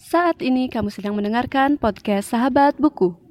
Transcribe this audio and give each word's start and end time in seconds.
Saat 0.00 0.40
ini 0.40 0.72
kamu 0.72 0.88
sedang 0.88 1.12
mendengarkan 1.12 1.76
podcast 1.76 2.32
Sahabat 2.32 2.80
Buku. 2.80 3.29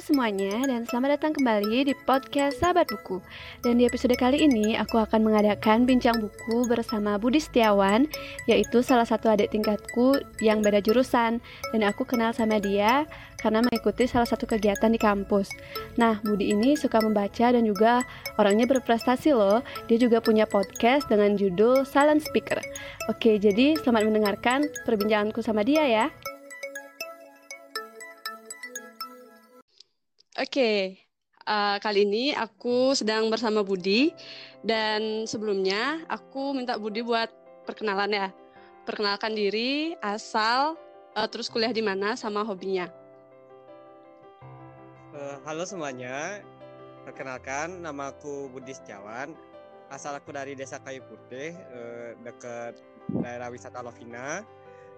Semuanya 0.00 0.64
dan 0.64 0.88
selamat 0.88 1.20
datang 1.20 1.36
kembali 1.36 1.84
di 1.84 1.94
podcast 2.08 2.56
Sahabat 2.56 2.88
Buku. 2.88 3.20
Dan 3.60 3.76
di 3.76 3.84
episode 3.84 4.16
kali 4.16 4.48
ini 4.48 4.72
aku 4.72 4.96
akan 4.96 5.28
mengadakan 5.28 5.84
bincang 5.84 6.16
buku 6.24 6.64
bersama 6.64 7.20
Budi 7.20 7.36
Setiawan, 7.36 8.08
yaitu 8.48 8.80
salah 8.80 9.04
satu 9.04 9.28
adik 9.28 9.52
tingkatku 9.52 10.16
yang 10.40 10.64
beda 10.64 10.80
jurusan 10.80 11.44
dan 11.44 11.80
aku 11.84 12.08
kenal 12.08 12.32
sama 12.32 12.56
dia 12.56 13.04
karena 13.44 13.60
mengikuti 13.60 14.08
salah 14.08 14.24
satu 14.24 14.48
kegiatan 14.48 14.88
di 14.88 14.96
kampus. 14.96 15.52
Nah, 16.00 16.16
Budi 16.24 16.48
ini 16.48 16.80
suka 16.80 16.96
membaca 17.04 17.52
dan 17.52 17.60
juga 17.68 18.00
orangnya 18.40 18.64
berprestasi 18.64 19.36
loh. 19.36 19.60
Dia 19.84 20.00
juga 20.00 20.24
punya 20.24 20.48
podcast 20.48 21.12
dengan 21.12 21.36
judul 21.36 21.84
Silent 21.84 22.24
Speaker. 22.24 22.56
Oke, 23.12 23.36
jadi 23.36 23.76
selamat 23.76 24.08
mendengarkan 24.08 24.64
perbincanganku 24.88 25.44
sama 25.44 25.60
dia 25.60 25.84
ya. 25.84 26.08
Oke, 30.40 30.96
uh, 31.44 31.76
kali 31.84 32.08
ini 32.08 32.32
aku 32.32 32.96
sedang 32.96 33.28
bersama 33.28 33.60
Budi 33.60 34.08
dan 34.64 35.28
sebelumnya 35.28 36.00
aku 36.08 36.56
minta 36.56 36.80
Budi 36.80 37.04
buat 37.04 37.28
perkenalan 37.68 38.08
ya. 38.08 38.28
Perkenalkan 38.88 39.36
diri, 39.36 39.92
asal, 40.00 40.80
uh, 41.12 41.28
terus 41.28 41.52
kuliah 41.52 41.76
di 41.76 41.84
mana 41.84 42.16
sama 42.16 42.40
hobinya. 42.40 42.88
Uh, 45.12 45.36
halo 45.44 45.68
semuanya, 45.68 46.40
perkenalkan 47.04 47.84
nama 47.84 48.08
aku 48.08 48.48
Budi 48.48 48.72
Setiawan. 48.72 49.36
Asal 49.92 50.16
aku 50.16 50.32
dari 50.32 50.56
Desa 50.56 50.80
Kayu 50.80 51.04
Putih, 51.04 51.52
uh, 51.52 52.16
dekat 52.24 52.80
daerah 53.12 53.52
wisata 53.52 53.84
Lovina. 53.84 54.40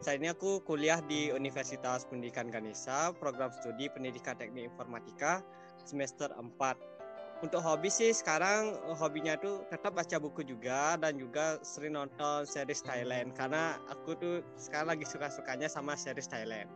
Saat 0.03 0.19
ini 0.19 0.35
aku 0.35 0.59
kuliah 0.67 0.99
di 0.99 1.31
Universitas 1.31 2.03
Pendidikan 2.11 2.51
Ganesha, 2.51 3.15
program 3.23 3.55
studi 3.55 3.87
Pendidikan 3.87 4.35
Teknik 4.35 4.67
Informatika 4.67 5.47
semester 5.87 6.27
4. 6.35 7.47
Untuk 7.47 7.63
hobi 7.63 7.87
sih 7.87 8.11
sekarang 8.11 8.83
hobinya 8.99 9.39
tuh 9.39 9.63
tetap 9.71 9.95
baca 9.95 10.19
buku 10.19 10.43
juga 10.43 10.99
dan 10.99 11.23
juga 11.23 11.63
sering 11.63 11.95
nonton 11.95 12.43
series 12.43 12.83
Thailand 12.83 13.31
karena 13.39 13.79
aku 13.95 14.19
tuh 14.19 14.35
sekarang 14.59 14.99
lagi 14.99 15.07
suka-sukanya 15.07 15.71
sama 15.71 15.95
series 15.95 16.27
Thailand. 16.27 16.67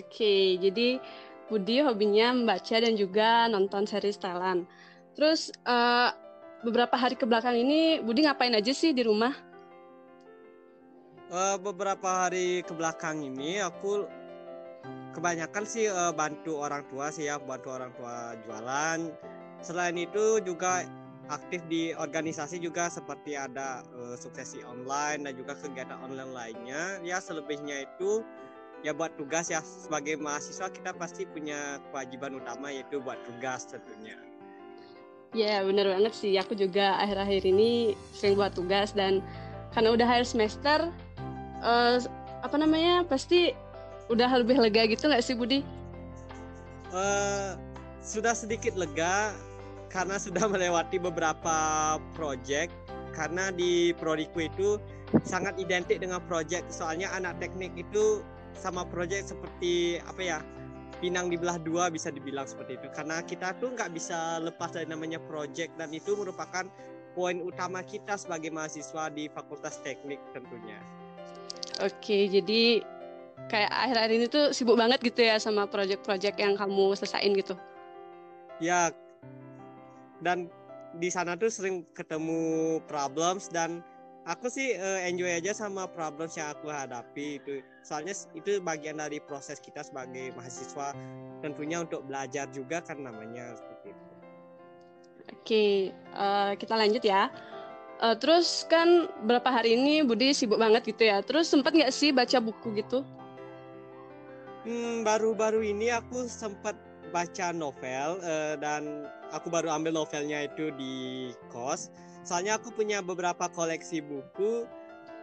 Oke, 0.00 0.56
jadi 0.56 1.04
Budi 1.52 1.84
hobinya 1.84 2.32
membaca 2.32 2.80
dan 2.80 2.96
juga 2.96 3.44
nonton 3.52 3.84
series 3.84 4.16
Thailand. 4.16 4.64
Terus 5.12 5.52
uh, 5.68 6.16
beberapa 6.64 6.96
hari 6.96 7.20
ke 7.20 7.28
belakang 7.28 7.60
ini 7.60 8.00
Budi 8.00 8.24
ngapain 8.24 8.56
aja 8.56 8.72
sih 8.72 8.96
di 8.96 9.04
rumah? 9.04 9.51
Uh, 11.32 11.56
beberapa 11.58 12.28
hari 12.28 12.60
ke 12.62 12.72
belakang 12.76 13.24
ini 13.24 13.58
aku 13.64 14.04
kebanyakan 15.16 15.64
sih 15.64 15.88
uh, 15.88 16.12
bantu 16.12 16.60
orang 16.60 16.84
tua 16.92 17.08
sih 17.08 17.26
ya 17.26 17.40
bantu 17.40 17.72
orang 17.72 17.90
tua 17.96 18.36
jualan. 18.44 19.10
Selain 19.64 19.96
itu 19.96 20.42
juga 20.44 20.84
aktif 21.30 21.62
di 21.70 21.94
organisasi 21.94 22.58
juga 22.60 22.92
seperti 22.92 23.38
ada 23.38 23.80
uh, 23.96 24.16
suksesi 24.18 24.60
online 24.66 25.24
dan 25.24 25.32
juga 25.34 25.56
kegiatan 25.56 25.98
online 26.04 26.32
lainnya. 26.32 26.82
Ya 27.00 27.18
selebihnya 27.22 27.88
itu 27.88 28.20
ya 28.84 28.92
buat 28.92 29.14
tugas 29.16 29.48
ya. 29.48 29.62
Sebagai 29.64 30.20
mahasiswa 30.20 30.68
kita 30.68 30.92
pasti 30.96 31.24
punya 31.24 31.80
kewajiban 31.90 32.36
utama 32.36 32.68
yaitu 32.74 33.00
buat 33.00 33.20
tugas 33.24 33.68
tentunya. 33.70 34.18
Ya 35.32 35.64
bener 35.64 35.88
banget 35.88 36.12
sih. 36.12 36.36
Aku 36.36 36.52
juga 36.52 37.00
akhir-akhir 37.00 37.48
ini 37.48 37.96
sering 38.12 38.36
buat 38.36 38.52
tugas 38.52 38.92
dan 38.92 39.24
karena 39.72 39.88
udah 39.96 40.04
akhir 40.04 40.28
semester 40.28 40.92
uh, 41.62 41.96
apa 42.42 42.56
namanya 42.58 43.06
pasti 43.06 43.54
udah 44.10 44.28
lebih 44.42 44.58
lega 44.58 44.84
gitu 44.90 45.08
nggak 45.08 45.22
sih 45.24 45.38
Budi? 45.38 45.62
Uh, 46.92 47.56
sudah 48.04 48.36
sedikit 48.36 48.76
lega 48.76 49.32
karena 49.88 50.18
sudah 50.18 50.44
melewati 50.52 51.00
beberapa 51.00 51.56
project 52.12 52.74
karena 53.16 53.52
di 53.54 53.96
prodiku 53.96 54.48
itu 54.48 54.68
sangat 55.22 55.56
identik 55.60 56.00
dengan 56.00 56.20
project 56.24 56.72
soalnya 56.72 57.12
anak 57.12 57.36
teknik 57.40 57.72
itu 57.76 58.24
sama 58.56 58.84
project 58.88 59.32
seperti 59.32 60.00
apa 60.04 60.20
ya 60.20 60.38
pinang 61.00 61.28
dibelah 61.28 61.60
dua 61.60 61.92
bisa 61.92 62.08
dibilang 62.08 62.48
seperti 62.48 62.80
itu 62.80 62.88
karena 62.96 63.20
kita 63.20 63.52
tuh 63.60 63.74
nggak 63.74 63.92
bisa 63.92 64.40
lepas 64.40 64.72
dari 64.72 64.88
namanya 64.88 65.20
project 65.28 65.76
dan 65.76 65.92
itu 65.92 66.16
merupakan 66.16 66.64
poin 67.12 67.44
utama 67.44 67.84
kita 67.84 68.16
sebagai 68.16 68.48
mahasiswa 68.48 69.12
di 69.12 69.28
fakultas 69.28 69.80
teknik 69.84 70.16
tentunya. 70.32 70.80
Oke, 71.80 72.28
jadi 72.28 72.84
kayak 73.48 73.72
akhir-akhir 73.72 74.12
ini 74.12 74.26
tuh 74.28 74.44
sibuk 74.52 74.76
banget 74.76 75.00
gitu 75.00 75.24
ya 75.24 75.40
sama 75.40 75.64
project-project 75.64 76.36
yang 76.36 76.52
kamu 76.56 76.92
selesain 76.92 77.32
gitu. 77.32 77.56
Ya, 78.60 78.92
dan 80.20 80.52
di 81.00 81.08
sana 81.08 81.34
tuh 81.40 81.48
sering 81.48 81.88
ketemu 81.96 82.78
problems 82.84 83.48
dan 83.48 83.80
aku 84.28 84.46
sih 84.52 84.76
uh, 84.76 85.00
enjoy 85.08 85.40
aja 85.40 85.56
sama 85.56 85.88
problems 85.88 86.36
yang 86.36 86.52
aku 86.52 86.68
hadapi 86.68 87.40
itu. 87.40 87.64
Soalnya 87.82 88.14
itu 88.36 88.60
bagian 88.62 89.00
dari 89.00 89.18
proses 89.18 89.58
kita 89.58 89.82
sebagai 89.82 90.30
mahasiswa 90.36 90.94
tentunya 91.42 91.82
untuk 91.82 92.06
belajar 92.06 92.46
juga 92.54 92.84
kan 92.84 93.02
namanya 93.02 93.56
seperti 93.56 93.86
itu. 93.90 94.10
Oke, 95.32 95.66
uh, 96.14 96.52
kita 96.54 96.74
lanjut 96.76 97.02
ya. 97.02 97.32
Uh, 98.02 98.18
terus 98.18 98.66
kan 98.66 99.06
berapa 99.30 99.46
hari 99.46 99.78
ini 99.78 100.02
Budi 100.02 100.34
sibuk 100.34 100.58
banget 100.58 100.82
gitu 100.90 101.06
ya. 101.06 101.22
Terus 101.22 101.46
sempat 101.46 101.70
nggak 101.70 101.94
sih 101.94 102.10
baca 102.10 102.42
buku 102.42 102.82
gitu? 102.82 103.06
Hmm, 104.66 105.06
baru-baru 105.06 105.62
ini 105.62 105.94
aku 105.94 106.26
sempat 106.26 106.74
baca 107.14 107.54
novel 107.54 108.18
uh, 108.26 108.58
dan 108.58 109.06
aku 109.30 109.54
baru 109.54 109.70
ambil 109.70 110.02
novelnya 110.02 110.50
itu 110.50 110.74
di 110.74 111.30
kos. 111.54 111.94
Soalnya 112.26 112.58
aku 112.58 112.74
punya 112.74 112.98
beberapa 112.98 113.46
koleksi 113.54 114.02
buku 114.02 114.66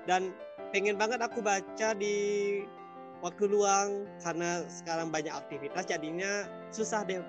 dan 0.07 0.31
pengen 0.71 0.95
banget 0.95 1.19
aku 1.19 1.43
baca 1.43 1.91
di 1.99 2.15
waktu 3.19 3.43
luang 3.51 4.07
karena 4.23 4.63
sekarang 4.71 5.11
banyak 5.11 5.35
aktivitas 5.35 5.83
jadinya 5.83 6.47
susah 6.71 7.03
deh 7.03 7.19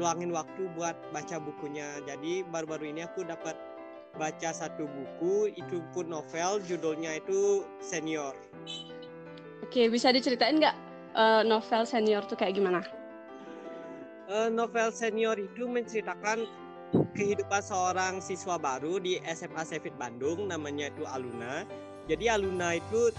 luangin 0.00 0.32
waktu 0.32 0.72
buat 0.72 0.96
baca 1.12 1.36
bukunya. 1.36 2.00
Jadi 2.08 2.48
baru-baru 2.48 2.96
ini 2.96 3.04
aku 3.04 3.28
dapat 3.28 3.56
baca 4.14 4.50
satu 4.54 4.86
buku 4.86 5.54
itu 5.58 5.82
pun 5.90 6.10
novel 6.10 6.62
judulnya 6.62 7.18
itu 7.18 7.66
senior. 7.82 8.34
Oke 9.64 9.90
bisa 9.90 10.14
diceritain 10.14 10.60
nggak 10.60 10.76
uh, 11.16 11.42
novel 11.42 11.82
senior 11.86 12.22
tuh 12.26 12.38
kayak 12.38 12.54
gimana? 12.58 12.84
Uh, 14.30 14.48
novel 14.48 14.88
senior 14.94 15.36
itu 15.36 15.68
menceritakan 15.68 16.48
kehidupan 17.12 17.62
seorang 17.62 18.22
siswa 18.22 18.56
baru 18.56 19.02
di 19.02 19.18
SMA 19.26 19.66
Sevit 19.66 19.94
Bandung 19.98 20.46
namanya 20.46 20.88
itu 20.88 21.02
Aluna. 21.10 21.66
Jadi 22.06 22.30
Aluna 22.30 22.78
itu 22.78 23.10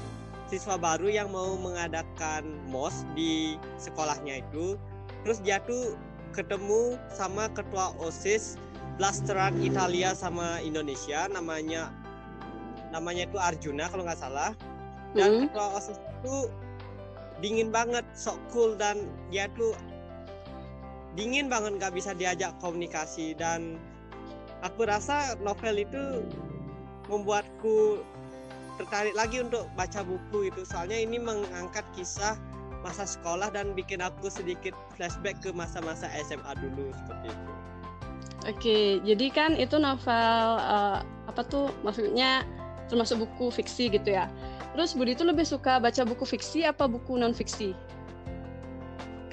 siswa 0.48 0.78
baru 0.78 1.10
yang 1.10 1.34
mau 1.34 1.58
mengadakan 1.58 2.46
mos 2.70 3.04
di 3.18 3.60
sekolahnya 3.82 4.46
itu. 4.46 4.80
Terus 5.26 5.42
dia 5.42 5.58
tuh 5.66 5.98
ketemu 6.32 7.00
sama 7.10 7.50
ketua 7.52 7.96
OSIS 7.98 8.62
blasteran 8.96 9.60
Italia 9.60 10.16
sama 10.16 10.64
Indonesia 10.64 11.28
namanya 11.28 11.92
namanya 12.96 13.28
itu 13.28 13.38
Arjuna 13.40 13.92
kalau 13.92 14.08
nggak 14.08 14.20
salah 14.20 14.52
dan 15.16 15.30
hmm. 15.32 15.42
ketua 15.52 15.68
osis 15.80 15.98
itu 16.00 16.36
dingin 17.44 17.70
banget 17.72 18.08
sok 18.16 18.40
cool 18.56 18.80
dan 18.80 19.12
dia 19.28 19.52
tuh 19.60 19.76
dingin 21.20 21.52
banget 21.52 21.76
nggak 21.80 21.96
bisa 21.96 22.16
diajak 22.16 22.56
komunikasi 22.64 23.36
dan 23.36 23.76
aku 24.64 24.88
rasa 24.88 25.36
novel 25.44 25.76
itu 25.76 26.24
membuatku 27.12 28.04
tertarik 28.76 29.16
lagi 29.16 29.40
untuk 29.40 29.68
baca 29.80 30.04
buku 30.04 30.52
itu 30.52 30.68
soalnya 30.68 31.00
ini 31.00 31.20
mengangkat 31.20 31.84
kisah 31.96 32.36
masa 32.84 33.08
sekolah 33.08 33.50
dan 33.50 33.74
bikin 33.74 34.04
aku 34.04 34.28
sedikit 34.28 34.76
flashback 34.94 35.40
ke 35.42 35.50
masa-masa 35.56 36.06
SMA 36.22 36.54
dulu 36.60 36.94
seperti 36.94 37.34
itu. 37.34 37.52
Oke, 38.46 39.02
jadi 39.02 39.26
kan 39.34 39.58
itu 39.58 39.82
novel 39.82 40.38
uh, 40.62 41.02
apa 41.26 41.42
tuh 41.50 41.74
maksudnya 41.82 42.46
termasuk 42.86 43.26
buku 43.26 43.50
fiksi 43.50 43.90
gitu 43.90 44.14
ya. 44.14 44.30
Terus 44.78 44.94
Budi 44.94 45.18
itu 45.18 45.26
lebih 45.26 45.48
suka 45.48 45.82
baca 45.82 46.06
buku 46.06 46.30
fiksi 46.30 46.62
apa 46.62 46.86
buku 46.86 47.18
non 47.18 47.34
fiksi? 47.34 47.74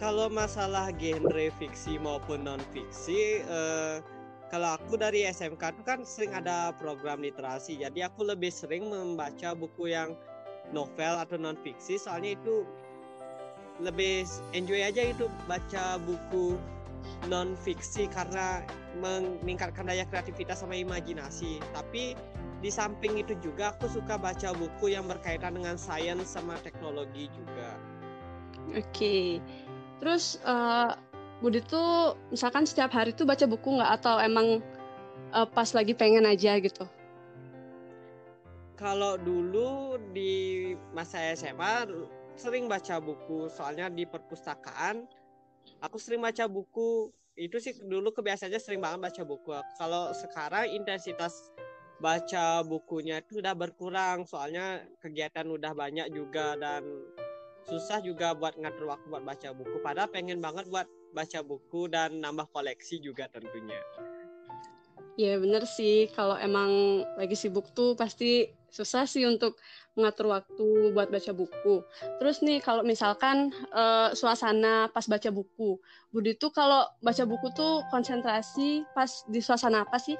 Kalau 0.00 0.32
masalah 0.32 0.91
genre 0.97 1.47
fiksi 1.61 2.00
maupun 2.00 2.49
non 2.49 2.62
fiksi, 2.73 3.44
uh, 3.44 4.00
kalau 4.49 4.81
aku 4.81 4.97
dari 4.97 5.29
SMK 5.29 5.61
itu 5.61 5.82
kan 5.85 6.00
sering 6.09 6.32
ada 6.32 6.73
program 6.81 7.20
literasi, 7.20 7.85
jadi 7.85 8.09
aku 8.09 8.25
lebih 8.25 8.49
sering 8.49 8.88
membaca 8.88 9.53
buku 9.53 9.93
yang 9.93 10.17
novel 10.73 11.20
atau 11.20 11.37
non 11.37 11.61
fiksi, 11.61 12.00
soalnya 12.00 12.32
itu 12.35 12.64
lebih 13.81 14.25
enjoy 14.56 14.81
aja 14.81 15.12
itu 15.12 15.29
baca 15.44 16.00
buku 16.00 16.56
non 17.31 17.54
fiksi 17.54 18.10
karena 18.10 18.62
meningkatkan 18.99 19.87
daya 19.87 20.06
kreativitas 20.08 20.62
sama 20.62 20.76
imajinasi. 20.76 21.62
Tapi 21.72 22.14
di 22.62 22.70
samping 22.70 23.19
itu 23.19 23.34
juga 23.43 23.75
aku 23.75 23.90
suka 23.90 24.14
baca 24.19 24.54
buku 24.54 24.94
yang 24.94 25.10
berkaitan 25.10 25.58
dengan 25.58 25.75
sains 25.75 26.31
sama 26.31 26.54
teknologi 26.62 27.26
juga. 27.34 27.78
Oke. 28.75 28.87
Okay. 28.90 29.26
Terus 30.02 30.38
uh, 30.43 30.94
Budi 31.43 31.58
tuh 31.66 32.14
misalkan 32.31 32.66
setiap 32.66 32.94
hari 32.94 33.10
tuh 33.14 33.26
baca 33.26 33.46
buku 33.46 33.78
nggak 33.78 34.02
atau 34.02 34.22
emang 34.22 34.62
uh, 35.34 35.46
pas 35.46 35.66
lagi 35.75 35.94
pengen 35.94 36.22
aja 36.22 36.54
gitu? 36.62 36.87
Kalau 38.78 39.14
dulu 39.19 39.99
di 40.10 40.75
masa 40.94 41.34
SMA 41.34 41.87
sering 42.34 42.66
baca 42.66 42.99
buku, 42.99 43.46
soalnya 43.50 43.87
di 43.90 44.06
perpustakaan 44.06 45.06
aku 45.82 45.97
sering 45.99 46.23
baca 46.23 46.47
buku. 46.47 47.11
Itu 47.32 47.56
sih 47.59 47.73
dulu 47.81 48.12
kebiasaannya 48.12 48.61
sering 48.61 48.81
banget 48.85 49.00
baca 49.00 49.23
buku. 49.25 49.50
Kalau 49.81 50.12
sekarang 50.12 50.69
intensitas 50.73 51.53
baca 52.03 52.61
bukunya 52.67 53.23
itu 53.23 53.38
udah 53.38 53.55
berkurang, 53.55 54.26
soalnya 54.26 54.82
kegiatan 54.99 55.47
udah 55.47 55.73
banyak 55.73 56.11
juga 56.11 56.59
dan 56.59 56.82
susah 57.67 58.03
juga 58.03 58.35
buat 58.35 58.59
ngatur 58.59 58.91
waktu 58.91 59.06
buat 59.06 59.25
baca 59.25 59.49
buku. 59.55 59.76
Padahal 59.81 60.11
pengen 60.11 60.43
banget 60.43 60.67
buat 60.67 60.85
baca 61.14 61.41
buku 61.47 61.87
dan 61.88 62.19
nambah 62.19 62.50
koleksi 62.50 62.99
juga 62.99 63.31
tentunya. 63.31 63.79
Ya 65.20 65.37
bener 65.37 65.69
sih, 65.69 66.09
kalau 66.17 66.41
emang 66.41 67.05
lagi 67.20 67.37
sibuk 67.37 67.69
tuh 67.76 67.93
pasti 67.93 68.49
susah 68.73 69.05
sih 69.05 69.29
untuk 69.29 69.61
mengatur 69.93 70.33
waktu 70.33 70.97
buat 70.97 71.13
baca 71.13 71.33
buku. 71.37 71.85
Terus 72.17 72.41
nih 72.41 72.65
kalau 72.65 72.81
misalkan 72.81 73.53
uh, 73.77 74.17
suasana 74.17 74.89
pas 74.89 75.05
baca 75.05 75.29
buku, 75.29 75.77
Budi 76.09 76.33
tuh 76.41 76.49
kalau 76.49 76.89
baca 77.05 77.29
buku 77.29 77.53
tuh 77.53 77.85
konsentrasi 77.93 78.89
pas 78.97 79.29
di 79.29 79.45
suasana 79.45 79.85
apa 79.85 80.01
sih? 80.01 80.17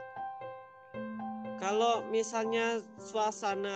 Kalau 1.57 2.05
misalnya 2.13 2.85
suasana 3.01 3.73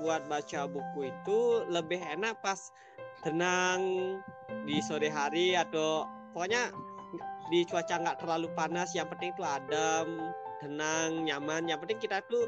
buat 0.00 0.24
baca 0.32 0.64
buku 0.64 1.12
itu 1.12 1.68
lebih 1.68 2.00
enak 2.00 2.40
pas 2.40 2.72
tenang 3.20 3.82
di 4.64 4.80
sore 4.80 5.12
hari 5.12 5.52
atau 5.58 6.08
pokoknya 6.32 6.72
di 7.50 7.64
cuaca 7.66 7.98
nggak 7.98 8.20
terlalu 8.22 8.48
panas 8.54 8.94
yang 8.94 9.08
penting 9.10 9.34
itu 9.34 9.42
adem 9.42 10.32
tenang 10.62 11.24
nyaman 11.26 11.66
yang 11.66 11.80
penting 11.82 11.98
kita 11.98 12.22
tuh 12.28 12.46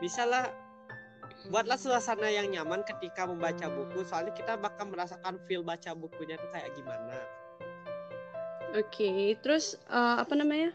bisa 0.00 0.24
lah 0.24 0.48
buatlah 1.48 1.78
suasana 1.78 2.28
yang 2.28 2.50
nyaman 2.50 2.82
ketika 2.82 3.26
membaca 3.26 3.66
buku 3.70 4.02
soalnya 4.06 4.34
kita 4.34 4.58
bakal 4.58 4.90
merasakan 4.90 5.40
feel 5.46 5.62
baca 5.62 5.94
bukunya 5.94 6.36
tuh 6.38 6.50
kayak 6.50 6.70
gimana 6.74 7.16
oke 8.74 8.86
okay, 8.90 9.34
terus 9.40 9.78
uh, 9.90 10.20
apa 10.20 10.34
namanya 10.34 10.74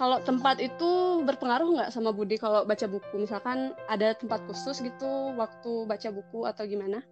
kalau 0.00 0.16
tempat 0.24 0.56
itu 0.64 1.20
berpengaruh 1.28 1.76
nggak 1.76 1.92
sama 1.92 2.08
Budi 2.08 2.40
kalau 2.40 2.64
baca 2.64 2.88
buku 2.88 3.20
misalkan 3.20 3.76
ada 3.84 4.16
tempat 4.16 4.40
khusus 4.48 4.80
gitu 4.80 5.36
waktu 5.36 5.84
baca 5.84 6.08
buku 6.08 6.48
atau 6.48 6.64
gimana 6.64 7.04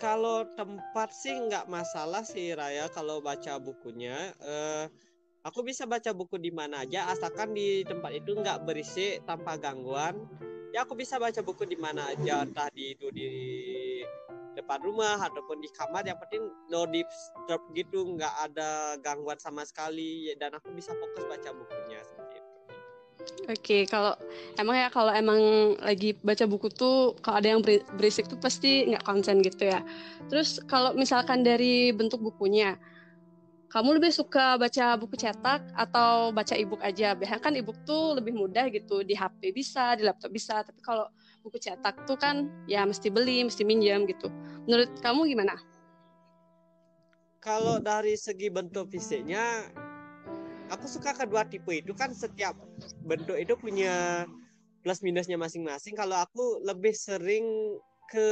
kalau 0.00 0.48
tempat 0.56 1.12
sih 1.12 1.36
nggak 1.36 1.68
masalah 1.68 2.24
sih 2.24 2.56
Raya 2.56 2.88
kalau 2.88 3.20
baca 3.20 3.60
bukunya. 3.60 4.32
Uh, 4.40 4.88
aku 5.44 5.60
bisa 5.60 5.84
baca 5.84 6.16
buku 6.16 6.40
di 6.40 6.48
mana 6.48 6.88
aja 6.88 7.12
asalkan 7.12 7.52
di 7.52 7.84
tempat 7.84 8.16
itu 8.16 8.32
nggak 8.32 8.64
berisik 8.64 9.20
tanpa 9.28 9.60
gangguan. 9.60 10.24
Ya 10.70 10.86
aku 10.86 10.94
bisa 10.94 11.18
baca 11.18 11.40
buku 11.42 11.66
di 11.66 11.74
mana 11.74 12.06
aja 12.14 12.46
entah 12.46 12.70
di 12.70 12.94
itu 12.94 13.10
di 13.10 13.26
depan 14.54 14.78
rumah 14.82 15.18
ataupun 15.18 15.58
di 15.58 15.68
kamar. 15.74 16.06
Yang 16.06 16.18
penting 16.26 16.42
no 16.70 16.86
disturb 16.86 17.62
gitu 17.74 18.14
nggak 18.14 18.34
ada 18.50 18.94
gangguan 19.02 19.38
sama 19.42 19.66
sekali. 19.66 20.30
Dan 20.38 20.54
aku 20.54 20.70
bisa 20.74 20.94
fokus 20.94 21.26
baca 21.26 21.50
bukunya 21.50 22.02
Oke, 23.50 23.56
okay, 23.60 23.82
kalau 23.84 24.14
emang 24.56 24.76
ya 24.78 24.88
kalau 24.88 25.12
emang 25.12 25.40
lagi 25.82 26.16
baca 26.22 26.46
buku 26.48 26.72
tuh 26.72 27.18
kalau 27.20 27.36
ada 27.42 27.52
yang 27.52 27.60
berisik 27.98 28.30
tuh 28.30 28.38
pasti 28.40 28.88
nggak 28.88 29.04
konsen 29.04 29.44
gitu 29.44 29.68
ya. 29.68 29.84
Terus 30.30 30.62
kalau 30.64 30.96
misalkan 30.96 31.44
dari 31.44 31.90
bentuk 31.92 32.22
bukunya, 32.22 32.78
kamu 33.70 34.02
lebih 34.02 34.10
suka 34.10 34.58
baca 34.58 34.98
buku 34.98 35.14
cetak 35.14 35.62
atau 35.78 36.34
baca 36.34 36.58
ebook 36.58 36.82
aja? 36.82 37.14
Biasanya 37.14 37.38
kan 37.38 37.54
ebook 37.54 37.78
tuh 37.86 38.18
lebih 38.18 38.34
mudah 38.34 38.66
gitu 38.66 39.06
di 39.06 39.14
HP 39.14 39.54
bisa, 39.54 39.94
di 39.94 40.02
laptop 40.02 40.34
bisa. 40.34 40.66
Tapi 40.66 40.82
kalau 40.82 41.06
buku 41.46 41.62
cetak 41.62 42.02
tuh 42.02 42.18
kan 42.18 42.50
ya 42.66 42.82
mesti 42.82 43.14
beli, 43.14 43.46
mesti 43.46 43.62
minjam 43.62 44.10
gitu. 44.10 44.26
Menurut 44.66 44.90
kamu 44.98 45.30
gimana? 45.30 45.54
Kalau 47.38 47.78
dari 47.78 48.18
segi 48.18 48.50
bentuk 48.50 48.90
fisiknya 48.90 49.70
aku 50.74 50.90
suka 50.90 51.14
kedua 51.14 51.46
tipe 51.46 51.70
itu 51.70 51.94
kan 51.94 52.10
setiap 52.10 52.58
bentuk 53.06 53.38
itu 53.38 53.54
punya 53.54 54.26
plus 54.82 54.98
minusnya 54.98 55.38
masing-masing. 55.38 55.94
Kalau 55.94 56.18
aku 56.18 56.58
lebih 56.66 56.90
sering 56.90 57.46
ke 58.10 58.28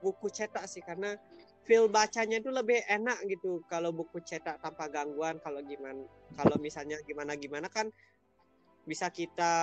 buku 0.00 0.32
cetak 0.32 0.64
sih 0.64 0.80
karena 0.80 1.12
feel 1.62 1.86
bacanya 1.86 2.42
itu 2.42 2.50
lebih 2.50 2.82
enak 2.90 3.22
gitu. 3.30 3.62
Kalau 3.70 3.94
buku 3.94 4.18
cetak 4.22 4.58
tanpa 4.58 4.90
gangguan 4.90 5.38
kalau 5.38 5.62
gimana 5.62 6.02
kalau 6.34 6.56
misalnya 6.58 6.98
gimana 7.06 7.38
gimana 7.38 7.70
kan 7.70 7.90
bisa 8.82 9.10
kita 9.14 9.54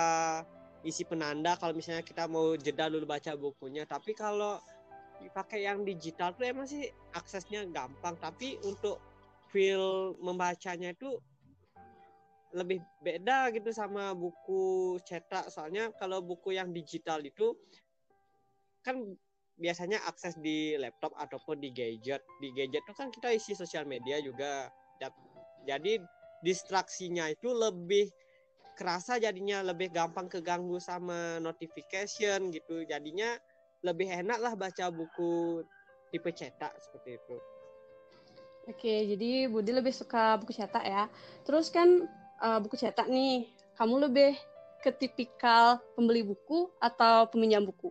isi 0.80 1.04
penanda 1.04 1.60
kalau 1.60 1.76
misalnya 1.76 2.00
kita 2.00 2.24
mau 2.24 2.56
jeda 2.56 2.88
dulu 2.88 3.04
baca 3.04 3.36
bukunya. 3.36 3.84
Tapi 3.84 4.16
kalau 4.16 4.56
dipakai 5.20 5.68
yang 5.68 5.84
digital 5.84 6.32
tuh 6.32 6.48
emang 6.48 6.64
sih 6.64 6.88
aksesnya 7.12 7.68
gampang. 7.68 8.16
Tapi 8.16 8.56
untuk 8.64 8.96
feel 9.52 10.16
membacanya 10.24 10.96
itu 10.96 11.20
lebih 12.50 12.82
beda 13.04 13.52
gitu 13.52 13.70
sama 13.76 14.16
buku 14.16 14.96
cetak. 15.04 15.52
Soalnya 15.52 15.92
kalau 15.94 16.24
buku 16.24 16.56
yang 16.56 16.72
digital 16.72 17.20
itu 17.20 17.54
kan 18.80 18.96
biasanya 19.60 20.00
akses 20.08 20.34
di 20.40 20.74
laptop 20.80 21.12
ataupun 21.20 21.60
di 21.60 21.70
gadget 21.70 22.24
di 22.40 22.48
gadget 22.56 22.80
itu 22.80 22.94
kan 22.96 23.12
kita 23.12 23.28
isi 23.36 23.52
sosial 23.52 23.84
media 23.84 24.16
juga 24.24 24.72
jadi 25.68 26.00
distraksinya 26.40 27.28
itu 27.28 27.52
lebih 27.52 28.08
kerasa 28.80 29.20
jadinya 29.20 29.60
lebih 29.60 29.92
gampang 29.92 30.32
keganggu 30.32 30.80
sama 30.80 31.36
notification 31.44 32.48
gitu 32.48 32.88
jadinya 32.88 33.36
lebih 33.84 34.08
enak 34.08 34.40
lah 34.40 34.56
baca 34.56 34.88
buku 34.88 35.60
tipe 36.08 36.32
cetak 36.32 36.72
seperti 36.80 37.20
itu 37.20 37.36
Oke, 38.68 39.02
jadi 39.16 39.50
Budi 39.50 39.74
lebih 39.74 39.90
suka 39.90 40.38
buku 40.38 40.54
cetak 40.54 40.84
ya. 40.86 41.10
Terus 41.42 41.72
kan 41.74 42.06
uh, 42.38 42.60
buku 42.62 42.78
cetak 42.78 43.10
nih, 43.10 43.50
kamu 43.74 44.06
lebih 44.06 44.38
ke 44.84 44.94
tipikal 44.94 45.82
pembeli 45.98 46.22
buku 46.22 46.70
atau 46.78 47.26
peminjam 47.32 47.66
buku? 47.66 47.90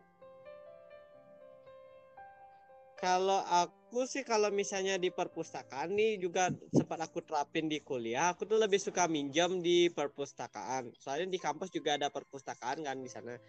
Kalau 3.00 3.40
aku 3.48 4.04
sih 4.04 4.28
kalau 4.28 4.52
misalnya 4.52 5.00
di 5.00 5.08
perpustakaan 5.08 5.96
nih 5.96 6.20
juga 6.20 6.52
sempat 6.76 7.00
aku 7.00 7.24
terapin 7.24 7.72
di 7.72 7.80
kuliah, 7.80 8.36
aku 8.36 8.44
tuh 8.44 8.60
lebih 8.60 8.76
suka 8.76 9.08
minjam 9.08 9.64
di 9.64 9.88
perpustakaan. 9.88 10.92
Soalnya 11.00 11.32
di 11.32 11.40
kampus 11.40 11.72
juga 11.72 11.96
ada 11.96 12.12
perpustakaan 12.12 12.84
kan 12.84 13.00
di 13.00 13.08
sana. 13.08 13.40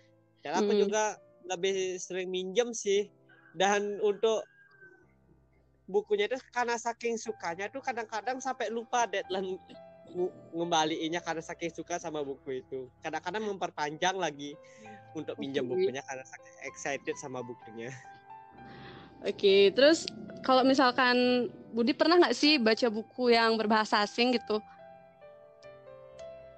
Dan 0.47 0.55
aku 0.55 0.71
hmm. 0.71 0.81
juga 0.87 1.19
lebih 1.51 1.99
sering 1.99 2.31
minjem 2.31 2.71
sih. 2.71 3.11
Dan 3.51 3.99
untuk 3.99 4.47
bukunya 5.91 6.31
itu 6.31 6.39
karena 6.55 6.79
saking 6.79 7.19
sukanya 7.19 7.67
tuh 7.75 7.83
kadang-kadang 7.83 8.39
sampai 8.39 8.71
lupa 8.71 9.11
deadline 9.11 9.59
ngembaliinnya 10.55 11.19
karena 11.27 11.43
saking 11.43 11.75
suka 11.75 11.99
sama 11.99 12.23
buku 12.23 12.63
itu. 12.63 12.87
Kadang-kadang 13.03 13.51
memperpanjang 13.51 14.15
lagi 14.15 14.55
untuk 15.19 15.35
pinjam 15.43 15.67
bukunya 15.67 16.07
karena 16.07 16.23
saking 16.23 16.57
excited 16.71 17.19
sama 17.19 17.43
bukunya. 17.43 17.91
Oke, 19.21 19.69
terus 19.77 20.09
kalau 20.41 20.65
misalkan 20.65 21.49
Budi 21.71 21.93
pernah 21.93 22.17
nggak 22.17 22.37
sih 22.37 22.57
baca 22.57 22.89
buku 22.89 23.37
yang 23.37 23.55
berbahasa 23.61 24.01
asing 24.01 24.33
gitu? 24.33 24.59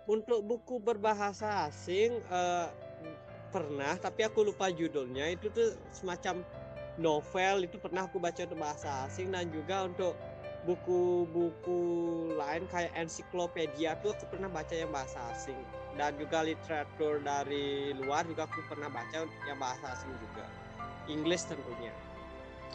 Untuk 0.06 0.46
buku 0.46 0.78
berbahasa 0.78 1.66
asing 1.66 2.22
uh, 2.30 2.70
pernah, 3.50 3.98
tapi 3.98 4.22
aku 4.22 4.46
lupa 4.46 4.70
judulnya. 4.70 5.34
Itu 5.34 5.50
tuh 5.50 5.74
semacam 5.90 6.46
novel 7.00 7.64
itu 7.64 7.80
pernah 7.80 8.04
aku 8.04 8.20
baca 8.20 8.44
untuk 8.44 8.60
bahasa 8.60 9.08
asing 9.08 9.32
dan 9.32 9.48
juga 9.48 9.88
untuk 9.88 10.12
buku-buku 10.62 11.80
lain 12.38 12.68
kayak 12.70 12.92
ensiklopedia 12.94 13.98
tuh 14.04 14.14
aku 14.14 14.30
pernah 14.36 14.46
baca 14.46 14.74
yang 14.76 14.92
bahasa 14.92 15.18
asing 15.34 15.58
dan 15.98 16.14
juga 16.20 16.46
literatur 16.46 17.18
dari 17.24 17.96
luar 17.96 18.22
juga 18.28 18.46
aku 18.46 18.62
pernah 18.70 18.86
baca 18.92 19.26
yang 19.48 19.58
bahasa 19.58 19.90
asing 19.96 20.12
juga 20.20 20.44
Inggris 21.10 21.42
tentunya 21.48 21.90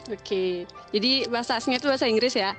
oke. 0.05 0.45
Jadi 0.93 1.11
bahasa 1.27 1.57
asingnya 1.57 1.81
itu 1.81 1.89
bahasa 1.89 2.05
Inggris 2.05 2.35
ya? 2.37 2.53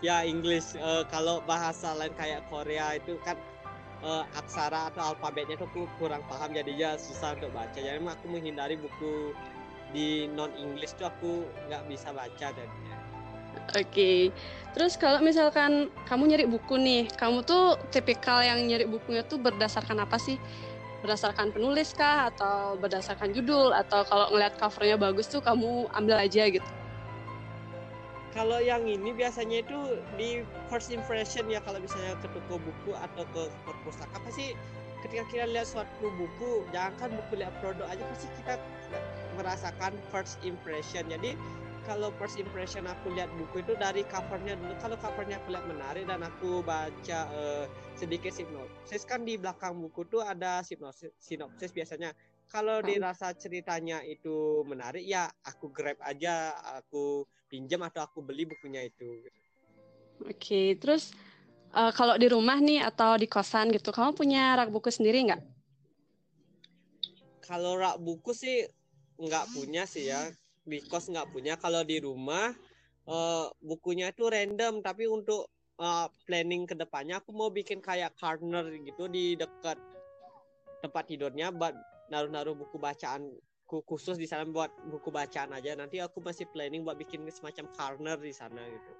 Ya 0.00 0.24
Inggris. 0.24 0.76
Uh, 0.76 1.04
kalau 1.08 1.44
bahasa 1.44 1.92
lain 1.96 2.12
kayak 2.16 2.44
Korea 2.48 2.96
itu 2.96 3.16
kan 3.24 3.36
uh, 4.04 4.24
aksara 4.36 4.92
atau 4.92 5.12
alfabetnya 5.12 5.60
tuh 5.60 5.68
aku 5.68 5.84
kurang 6.00 6.24
paham 6.28 6.52
jadinya 6.56 6.96
susah 6.96 7.36
untuk 7.36 7.52
baca. 7.52 7.76
Jadi 7.76 8.00
aku 8.00 8.26
menghindari 8.28 8.80
buku 8.80 9.36
di 9.90 10.30
non 10.30 10.54
English 10.56 10.96
tuh 10.96 11.10
aku 11.10 11.44
nggak 11.68 11.82
bisa 11.90 12.14
baca 12.14 12.48
dan 12.54 12.70
Oke. 13.74 14.34
Terus 14.74 14.94
kalau 14.94 15.18
misalkan 15.22 15.90
kamu 16.06 16.22
nyari 16.30 16.46
buku 16.46 16.78
nih, 16.78 17.10
kamu 17.18 17.42
tuh 17.42 17.78
tipikal 17.90 18.42
yang 18.42 18.62
nyari 18.66 18.86
bukunya 18.86 19.26
tuh 19.26 19.38
berdasarkan 19.42 20.06
apa 20.06 20.18
sih? 20.18 20.38
Berdasarkan 21.00 21.48
penulis 21.48 21.96
kah 21.96 22.28
atau 22.28 22.76
berdasarkan 22.76 23.32
judul 23.32 23.72
atau 23.72 24.04
kalau 24.04 24.28
ngeliat 24.32 24.60
covernya 24.60 25.00
bagus 25.00 25.32
tuh 25.32 25.40
kamu 25.40 25.88
ambil 25.96 26.20
aja 26.20 26.44
gitu? 26.52 26.66
Kalau 28.30 28.62
yang 28.62 28.86
ini 28.86 29.10
biasanya 29.10 29.64
itu 29.64 29.98
di 30.14 30.46
first 30.70 30.92
impression 30.92 31.48
ya 31.50 31.58
kalau 31.64 31.82
misalnya 31.82 32.14
ke 32.20 32.28
toko 32.30 32.62
buku 32.62 32.92
atau 32.94 33.26
ke 33.34 33.42
perpustakaan 33.66 34.22
pasti 34.22 34.54
ketika 35.02 35.24
kita 35.32 35.44
lihat 35.48 35.66
suatu 35.66 36.06
buku 36.14 36.62
jangan 36.70 36.92
kan 37.00 37.08
buku 37.10 37.40
lihat 37.40 37.54
produk 37.58 37.88
aja 37.88 38.04
pasti 38.12 38.28
kita 38.44 38.54
merasakan 39.34 39.92
first 40.12 40.36
impression 40.44 41.08
jadi 41.08 41.34
kalau 41.90 42.14
first 42.22 42.38
impression 42.38 42.86
aku 42.86 43.10
lihat 43.18 43.26
buku 43.34 43.66
itu 43.66 43.74
dari 43.74 44.06
covernya 44.06 44.54
dulu. 44.54 44.78
Kalau 44.78 44.94
covernya 44.94 45.42
aku 45.42 45.50
lihat 45.50 45.66
menarik 45.66 46.06
dan 46.06 46.22
aku 46.22 46.62
baca 46.62 47.26
uh, 47.34 47.66
sedikit 47.98 48.30
sinopsis. 48.30 49.02
Kan 49.02 49.26
di 49.26 49.34
belakang 49.34 49.74
buku 49.74 50.06
tuh 50.06 50.22
ada 50.22 50.62
sinopsis 50.62 51.10
sinopsis 51.18 51.74
biasanya. 51.74 52.14
Kalau 52.46 52.78
dirasa 52.82 53.34
ceritanya 53.34 54.06
itu 54.06 54.62
menarik 54.66 55.02
ya 55.02 55.26
aku 55.42 55.70
grab 55.74 55.98
aja 56.02 56.54
aku 56.78 57.26
pinjam 57.50 57.82
atau 57.82 58.06
aku 58.06 58.22
beli 58.22 58.46
bukunya 58.46 58.86
itu. 58.86 59.26
Oke 60.22 60.38
okay, 60.38 60.68
terus 60.78 61.10
uh, 61.74 61.90
kalau 61.90 62.14
di 62.14 62.30
rumah 62.30 62.62
nih 62.62 62.86
atau 62.86 63.18
di 63.18 63.26
kosan 63.26 63.74
gitu 63.74 63.90
kamu 63.90 64.14
punya 64.14 64.54
rak 64.54 64.70
buku 64.70 64.94
sendiri 64.94 65.26
nggak? 65.26 65.42
Kalau 67.50 67.74
rak 67.74 67.98
buku 67.98 68.30
sih 68.30 68.66
nggak 69.18 69.46
punya 69.54 69.86
sih 69.90 70.06
ya 70.06 70.30
di 70.70 70.78
kos 70.86 71.10
nggak 71.10 71.34
punya 71.34 71.58
kalau 71.58 71.82
di 71.82 71.98
rumah 71.98 72.54
uh, 73.10 73.50
bukunya 73.58 74.14
itu 74.14 74.30
random. 74.30 74.80
Tapi 74.80 75.10
untuk 75.10 75.50
uh, 75.82 76.06
planning 76.24 76.70
ke 76.70 76.78
depannya 76.78 77.18
aku 77.18 77.34
mau 77.34 77.50
bikin 77.50 77.82
kayak 77.82 78.14
corner 78.14 78.70
gitu 78.70 79.10
di 79.10 79.34
dekat 79.34 79.76
tempat 80.80 81.04
tidurnya 81.10 81.52
buat 81.52 81.74
naruh-naruh 82.08 82.56
buku 82.56 82.78
bacaan 82.80 83.28
khusus 83.66 84.18
di 84.18 84.26
sana 84.26 84.42
buat 84.46 84.70
buku 84.90 85.14
bacaan 85.14 85.54
aja. 85.54 85.78
Nanti 85.78 86.02
aku 86.02 86.18
masih 86.22 86.46
planning 86.50 86.82
buat 86.82 86.98
bikin 86.98 87.26
semacam 87.30 87.70
corner 87.74 88.18
di 88.18 88.34
sana 88.34 88.62
gitu. 88.66 88.92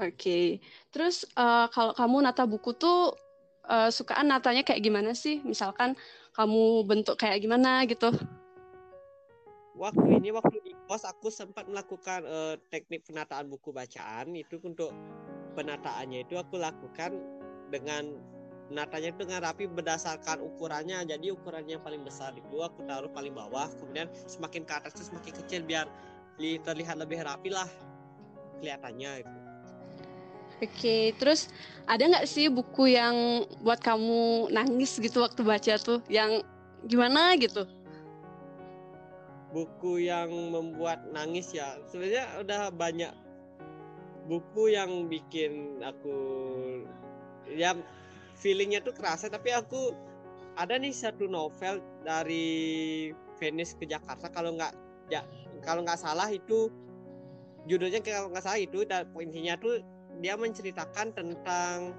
Oke. 0.00 0.16
Okay. 0.16 0.46
terus 0.88 1.28
uh, 1.36 1.68
kalau 1.68 1.92
kamu 1.92 2.24
nata 2.24 2.48
buku 2.48 2.72
tuh 2.72 3.12
uh, 3.68 3.92
sukaan 3.92 4.32
natanya 4.32 4.64
kayak 4.64 4.80
gimana 4.80 5.12
sih? 5.12 5.44
Misalkan 5.44 5.92
kamu 6.32 6.88
bentuk 6.88 7.20
kayak 7.20 7.44
gimana 7.44 7.84
gitu? 7.84 8.08
Waktu 9.76 10.20
ini 10.20 10.32
waktu 10.32 10.61
kos 10.92 11.08
aku 11.08 11.32
sempat 11.32 11.64
melakukan 11.64 12.20
uh, 12.28 12.60
teknik 12.68 13.08
penataan 13.08 13.48
buku 13.48 13.72
bacaan. 13.72 14.36
Itu 14.36 14.60
untuk 14.60 14.92
penataannya 15.56 16.28
itu 16.28 16.36
aku 16.36 16.60
lakukan 16.60 17.16
dengan 17.72 18.20
penatanya 18.68 19.16
itu 19.16 19.24
dengan 19.24 19.40
rapi 19.40 19.72
berdasarkan 19.72 20.44
ukurannya. 20.44 21.00
Jadi 21.08 21.32
ukurannya 21.32 21.80
yang 21.80 21.84
paling 21.84 22.04
besar 22.04 22.36
itu 22.36 22.60
aku 22.60 22.84
taruh 22.84 23.08
paling 23.08 23.32
bawah. 23.32 23.72
Kemudian 23.80 24.12
semakin 24.28 24.68
ke 24.68 24.72
atas 24.76 25.00
itu 25.00 25.08
semakin 25.08 25.32
kecil 25.40 25.60
biar 25.64 25.88
terlihat 26.36 27.00
lebih 27.00 27.24
rapi 27.24 27.48
lah 27.48 27.68
kelihatannya 28.60 29.24
itu. 29.24 29.36
Oke, 30.60 31.16
terus 31.16 31.48
ada 31.88 32.04
nggak 32.04 32.28
sih 32.28 32.52
buku 32.52 32.92
yang 32.92 33.48
buat 33.64 33.80
kamu 33.80 34.52
nangis 34.52 35.00
gitu 35.00 35.24
waktu 35.24 35.40
baca 35.40 35.74
tuh, 35.80 36.04
yang 36.06 36.44
gimana 36.86 37.34
gitu? 37.40 37.66
Buku 39.52 40.08
yang 40.08 40.32
membuat 40.32 41.04
nangis 41.12 41.52
ya. 41.52 41.76
Sebenarnya 41.92 42.40
udah 42.40 42.72
banyak 42.72 43.12
buku 44.26 44.72
yang 44.72 45.06
bikin 45.12 45.84
aku 45.84 46.16
ya 47.52 47.76
feelingnya 48.40 48.80
tuh 48.80 48.96
kerasa. 48.96 49.28
Tapi 49.28 49.52
aku 49.52 49.92
ada 50.56 50.76
nih 50.76 50.92
satu 50.92 51.28
novel 51.28 51.84
dari 52.02 53.12
Venice 53.36 53.76
ke 53.76 53.84
Jakarta. 53.84 54.32
Kalau 54.32 54.56
nggak 54.56 54.72
ya 55.12 55.22
kalau 55.62 55.84
nggak 55.84 56.00
salah 56.00 56.32
itu 56.32 56.72
judulnya 57.68 58.02
kalau 58.02 58.32
nggak 58.32 58.42
salah 58.42 58.58
itu 58.58 58.82
dan 58.88 59.06
intinya 59.20 59.54
tuh 59.60 59.84
dia 60.18 60.34
menceritakan 60.34 61.14
tentang 61.14 61.94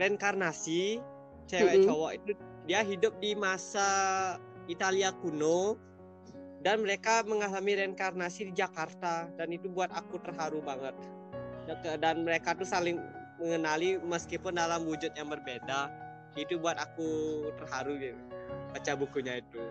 reinkarnasi 0.00 0.98
cewek 1.46 1.74
mm 1.76 1.80
-hmm. 1.84 1.88
cowok 1.88 2.12
itu 2.16 2.30
dia 2.64 2.80
hidup 2.80 3.12
di 3.20 3.36
masa 3.36 3.88
Italia 4.66 5.12
kuno 5.12 5.76
dan 6.64 6.80
mereka 6.80 7.20
mengalami 7.28 7.76
reinkarnasi 7.76 8.48
di 8.48 8.52
Jakarta 8.56 9.28
dan 9.36 9.52
itu 9.52 9.68
buat 9.68 9.92
aku 9.92 10.16
terharu 10.24 10.64
banget 10.64 10.96
dan 12.00 12.24
mereka 12.24 12.56
tuh 12.56 12.68
saling 12.68 13.00
mengenali 13.36 14.00
meskipun 14.00 14.56
dalam 14.56 14.88
wujud 14.88 15.12
yang 15.12 15.28
berbeda 15.28 15.92
itu 16.34 16.56
buat 16.56 16.80
aku 16.80 17.08
terharu 17.60 18.00
gitu 18.00 18.22
baca 18.72 18.92
bukunya 18.96 19.38
itu 19.38 19.62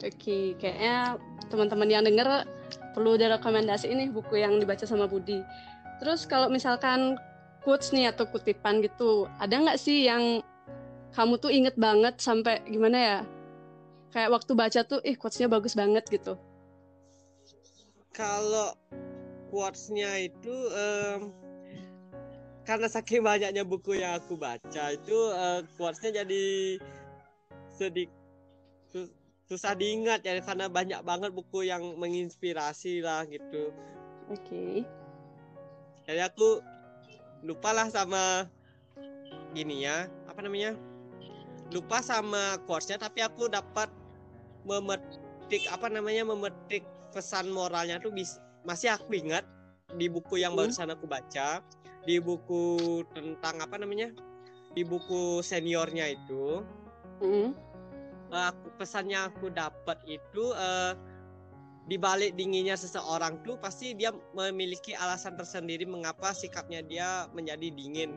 Oke, 0.00 0.56
kayaknya 0.56 1.20
teman-teman 1.52 1.84
yang 1.84 2.00
denger 2.00 2.48
perlu 2.96 3.20
ada 3.20 3.36
rekomendasi 3.36 3.92
ini 3.92 4.08
buku 4.08 4.40
yang 4.40 4.56
dibaca 4.56 4.88
sama 4.88 5.04
Budi. 5.04 5.44
Terus 6.00 6.24
kalau 6.24 6.48
misalkan 6.48 7.20
quotes 7.60 7.92
nih 7.92 8.08
atau 8.08 8.24
kutipan 8.24 8.80
gitu, 8.80 9.28
ada 9.36 9.52
nggak 9.52 9.76
sih 9.76 10.08
yang 10.08 10.40
kamu 11.12 11.36
tuh 11.36 11.52
inget 11.52 11.76
banget 11.76 12.16
sampai 12.16 12.64
gimana 12.64 12.96
ya? 12.96 13.18
Kayak 14.12 14.30
waktu 14.30 14.52
baca 14.52 14.80
tuh 14.84 15.00
ih 15.02 15.16
quotesnya 15.16 15.48
bagus 15.48 15.72
banget 15.72 16.04
gitu. 16.12 16.36
Kalau 18.12 18.76
quotesnya 19.48 20.20
itu 20.20 20.52
um, 20.72 21.32
karena 22.68 22.86
saking 22.86 23.24
banyaknya 23.24 23.64
buku 23.64 23.98
yang 23.98 24.20
aku 24.20 24.36
baca 24.36 24.94
itu 24.94 25.16
uh, 25.32 25.64
quotesnya 25.80 26.22
jadi 26.22 26.76
sedikit 27.72 28.22
susah 29.52 29.76
diingat 29.76 30.24
ya 30.24 30.40
karena 30.40 30.68
banyak 30.72 31.00
banget 31.04 31.30
buku 31.36 31.68
yang 31.68 31.84
menginspirasi 32.00 33.04
lah 33.04 33.28
gitu. 33.28 33.68
Oke. 34.32 34.40
Okay. 34.48 34.74
jadi 36.08 36.32
aku 36.32 36.64
lupa 37.44 37.76
lah 37.76 37.92
sama 37.92 38.48
gini 39.52 39.84
ya 39.84 40.08
apa 40.28 40.40
namanya? 40.40 40.72
Lupa 41.68 42.00
sama 42.00 42.56
quotesnya 42.64 43.00
tapi 43.00 43.20
aku 43.20 43.48
dapat 43.52 43.92
memetik 44.64 45.62
apa 45.70 45.86
namanya 45.90 46.26
memetik 46.26 46.86
pesan 47.12 47.52
moralnya 47.52 48.00
tuh 48.00 48.10
bis, 48.14 48.40
masih 48.64 48.94
aku 48.94 49.12
ingat 49.14 49.44
di 49.96 50.08
buku 50.08 50.40
yang 50.40 50.56
hmm. 50.56 50.68
barusan 50.68 50.88
aku 50.88 51.04
baca 51.04 51.60
di 52.02 52.18
buku 52.18 53.02
tentang 53.14 53.62
apa 53.62 53.78
namanya 53.78 54.10
di 54.72 54.82
buku 54.82 55.44
seniornya 55.44 56.16
itu 56.16 56.64
hmm. 57.20 57.52
aku 58.32 58.68
pesannya 58.80 59.28
aku 59.28 59.52
dapat 59.52 60.00
itu 60.08 60.56
uh, 60.56 60.96
di 61.86 61.98
balik 61.98 62.38
dinginnya 62.38 62.78
seseorang 62.78 63.42
tuh 63.42 63.58
pasti 63.58 63.92
dia 63.92 64.14
memiliki 64.32 64.94
alasan 64.94 65.34
tersendiri 65.34 65.82
mengapa 65.84 66.30
sikapnya 66.30 66.80
dia 66.86 67.26
menjadi 67.34 67.68
dingin 67.74 68.16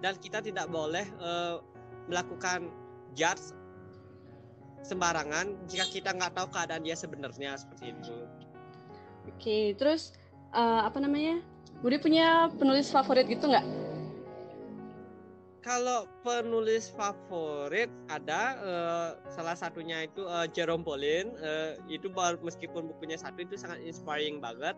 dan 0.00 0.16
kita 0.16 0.40
tidak 0.40 0.70
boleh 0.70 1.04
uh, 1.20 1.60
melakukan 2.08 2.70
judge 3.18 3.52
sembarangan 4.82 5.68
jika 5.68 5.86
kita 5.88 6.10
nggak 6.16 6.32
tahu 6.36 6.48
keadaan 6.52 6.82
dia 6.84 6.96
sebenarnya 6.96 7.56
seperti 7.56 7.92
itu. 7.92 8.16
Oke, 9.28 9.76
terus 9.76 10.16
uh, 10.56 10.84
apa 10.84 10.98
namanya? 10.98 11.40
Budi 11.80 11.96
punya 11.96 12.52
penulis 12.60 12.92
favorit 12.92 13.24
gitu 13.28 13.48
nggak? 13.48 13.64
Kalau 15.60 16.08
penulis 16.24 16.88
favorit 16.96 17.92
ada 18.08 18.56
uh, 18.64 19.10
salah 19.28 19.56
satunya 19.56 20.08
itu 20.08 20.24
uh, 20.24 20.48
Jerome 20.48 20.84
Pauline 20.84 21.36
uh, 21.40 21.76
itu 21.92 22.08
meskipun 22.40 22.88
bukunya 22.88 23.20
satu 23.20 23.44
itu 23.44 23.60
sangat 23.60 23.80
inspiring 23.84 24.40
banget. 24.40 24.76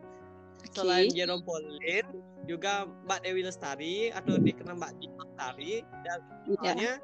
Okay. 0.63 0.79
Selain 0.79 1.11
Jerome 1.11 1.43
Pauline 1.43 2.23
juga 2.47 2.87
Mbak 3.07 3.21
Dewi 3.27 3.43
Lestari 3.47 3.97
atau 4.15 4.39
dikenal 4.39 4.79
Mbak 4.79 4.93
Dewi 4.99 5.15
Lestari 5.19 5.75
dan 6.07 6.19
yeah 6.63 6.99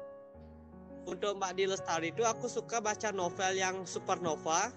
untuk 1.05 1.39
Mbak 1.39 1.51
Di 1.55 1.63
Lestari 1.69 2.07
itu 2.11 2.23
aku 2.25 2.49
suka 2.49 2.81
baca 2.83 3.13
novel 3.13 3.53
yang 3.55 3.83
supernova. 3.87 4.73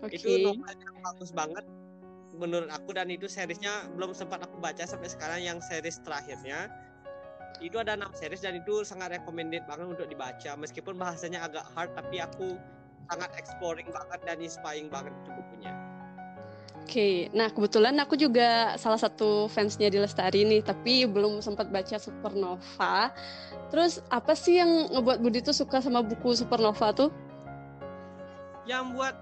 Okay. 0.00 0.20
Itu 0.20 0.30
novel 0.40 0.74
yang 0.78 0.96
bagus 1.02 1.30
banget 1.34 1.64
menurut 2.32 2.72
aku 2.72 2.96
dan 2.96 3.12
itu 3.12 3.28
seriesnya 3.28 3.92
belum 3.92 4.16
sempat 4.16 4.40
aku 4.40 4.56
baca 4.56 4.80
sampai 4.88 5.08
sekarang 5.12 5.40
yang 5.44 5.58
series 5.60 6.00
terakhirnya. 6.00 6.72
Itu 7.60 7.78
ada 7.78 7.94
enam 7.94 8.10
series 8.16 8.42
dan 8.42 8.58
itu 8.58 8.82
sangat 8.82 9.12
recommended 9.12 9.62
banget 9.68 9.86
untuk 9.86 10.08
dibaca 10.08 10.56
meskipun 10.56 10.96
bahasanya 10.96 11.44
agak 11.44 11.68
hard 11.76 11.92
tapi 11.94 12.18
aku 12.18 12.56
sangat 13.12 13.30
exploring 13.36 13.88
banget 13.92 14.20
dan 14.24 14.36
inspiring 14.40 14.88
banget 14.88 15.12
itu 15.22 15.30
bukunya. 15.36 15.91
Oke, 16.82 17.30
nah 17.30 17.46
kebetulan 17.46 17.94
aku 18.02 18.18
juga 18.18 18.74
salah 18.74 18.98
satu 18.98 19.46
fansnya 19.46 19.86
di 19.86 20.02
Lestari 20.02 20.42
nih, 20.42 20.66
tapi 20.66 21.06
belum 21.06 21.38
sempat 21.38 21.70
baca 21.70 21.94
Supernova. 21.94 23.14
Terus 23.70 24.02
apa 24.10 24.34
sih 24.34 24.58
yang 24.58 24.90
ngebuat 24.90 25.22
Budi 25.22 25.40
tuh 25.46 25.54
suka 25.54 25.78
sama 25.78 26.02
buku 26.02 26.34
Supernova 26.34 26.90
tuh? 26.90 27.14
Yang 28.66 28.84
buat 28.98 29.14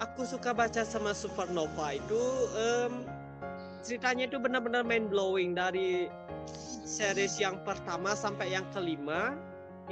aku 0.00 0.22
suka 0.24 0.54
baca 0.56 0.86
sama 0.86 1.12
Supernova 1.12 1.92
itu 1.92 2.22
um, 2.56 3.04
ceritanya 3.84 4.30
itu 4.30 4.40
benar-benar 4.40 4.86
mind 4.86 5.12
blowing 5.12 5.52
dari 5.52 6.08
series 6.86 7.36
yang 7.36 7.60
pertama 7.66 8.16
sampai 8.16 8.56
yang 8.56 8.64
kelima 8.72 9.36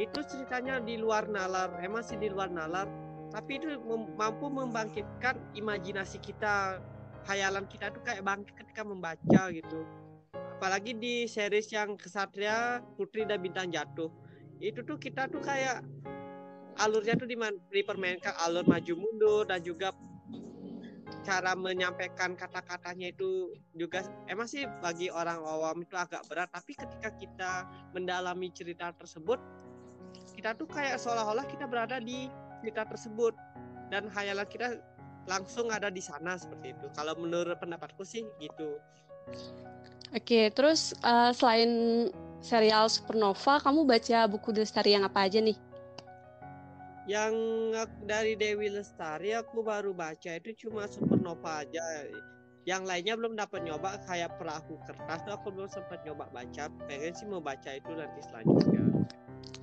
itu 0.00 0.24
ceritanya 0.24 0.80
di 0.80 0.96
luar 0.96 1.28
nalar 1.28 1.68
emang 1.84 2.00
sih 2.00 2.16
di 2.16 2.32
luar 2.32 2.48
nalar 2.48 2.88
tapi 3.28 3.60
itu 3.60 3.76
mem 3.84 4.08
mampu 4.16 4.48
membangkitkan 4.48 5.36
imajinasi 5.52 6.16
kita 6.20 6.80
khayalan 7.28 7.68
kita 7.68 7.92
tuh 7.92 8.00
kayak 8.00 8.24
bangkit 8.24 8.54
ketika 8.56 8.82
membaca 8.84 9.52
gitu. 9.52 9.84
Apalagi 10.58 10.96
di 10.96 11.28
series 11.28 11.70
yang 11.70 11.94
kesatria 11.94 12.80
putri 12.96 13.28
dan 13.28 13.38
bintang 13.38 13.68
jatuh. 13.68 14.08
Itu 14.58 14.82
tuh 14.82 14.98
kita 14.98 15.28
tuh 15.30 15.44
kayak 15.44 15.84
alurnya 16.80 17.14
tuh 17.14 17.28
dipermainkan 17.70 18.34
alur 18.42 18.64
maju 18.66 18.94
mundur 18.96 19.44
dan 19.46 19.62
juga 19.62 19.92
cara 21.22 21.52
menyampaikan 21.52 22.32
kata-katanya 22.32 23.12
itu 23.12 23.52
juga 23.76 24.00
emang 24.32 24.48
sih 24.48 24.64
bagi 24.80 25.12
orang 25.12 25.38
awam 25.44 25.84
itu 25.84 25.94
agak 25.94 26.24
berat. 26.26 26.48
Tapi 26.48 26.72
ketika 26.74 27.12
kita 27.12 27.52
mendalami 27.92 28.48
cerita 28.50 28.90
tersebut 28.96 29.38
kita 30.34 30.54
tuh 30.54 30.70
kayak 30.70 30.96
seolah-olah 30.96 31.44
kita 31.50 31.66
berada 31.66 31.98
di 31.98 32.30
cerita 32.60 32.86
tersebut. 32.86 33.34
Dan 33.88 34.10
hayalan 34.12 34.46
kita 34.46 34.78
langsung 35.28 35.68
ada 35.68 35.92
di 35.92 36.00
sana 36.00 36.40
seperti 36.40 36.72
itu. 36.72 36.86
Kalau 36.96 37.14
menurut 37.20 37.54
pendapatku 37.60 38.02
sih 38.02 38.24
gitu. 38.40 38.80
Oke 40.16 40.48
terus 40.56 40.96
uh, 41.04 41.36
selain 41.36 41.70
serial 42.40 42.88
Supernova 42.88 43.60
kamu 43.60 43.84
baca 43.84 44.24
buku 44.24 44.56
Lestari 44.56 44.96
yang 44.96 45.04
apa 45.04 45.28
aja 45.28 45.44
nih? 45.44 45.56
Yang 47.04 47.34
dari 48.08 48.32
Dewi 48.36 48.72
Lestari 48.72 49.36
aku 49.36 49.60
baru 49.60 49.92
baca 49.92 50.32
itu 50.32 50.68
cuma 50.68 50.88
Supernova 50.88 51.60
aja. 51.60 51.84
Yang 52.64 52.82
lainnya 52.84 53.14
belum 53.16 53.36
dapat 53.36 53.64
nyoba 53.64 54.00
kayak 54.08 54.36
perahu 54.40 54.80
kertas 54.84 55.24
tuh 55.24 55.32
aku 55.36 55.52
belum 55.52 55.68
sempat 55.68 56.04
nyoba 56.08 56.28
baca. 56.32 56.72
Pengen 56.88 57.12
sih 57.12 57.28
mau 57.28 57.40
baca 57.40 57.68
itu 57.76 57.92
nanti 57.92 58.20
selanjutnya 58.24 58.87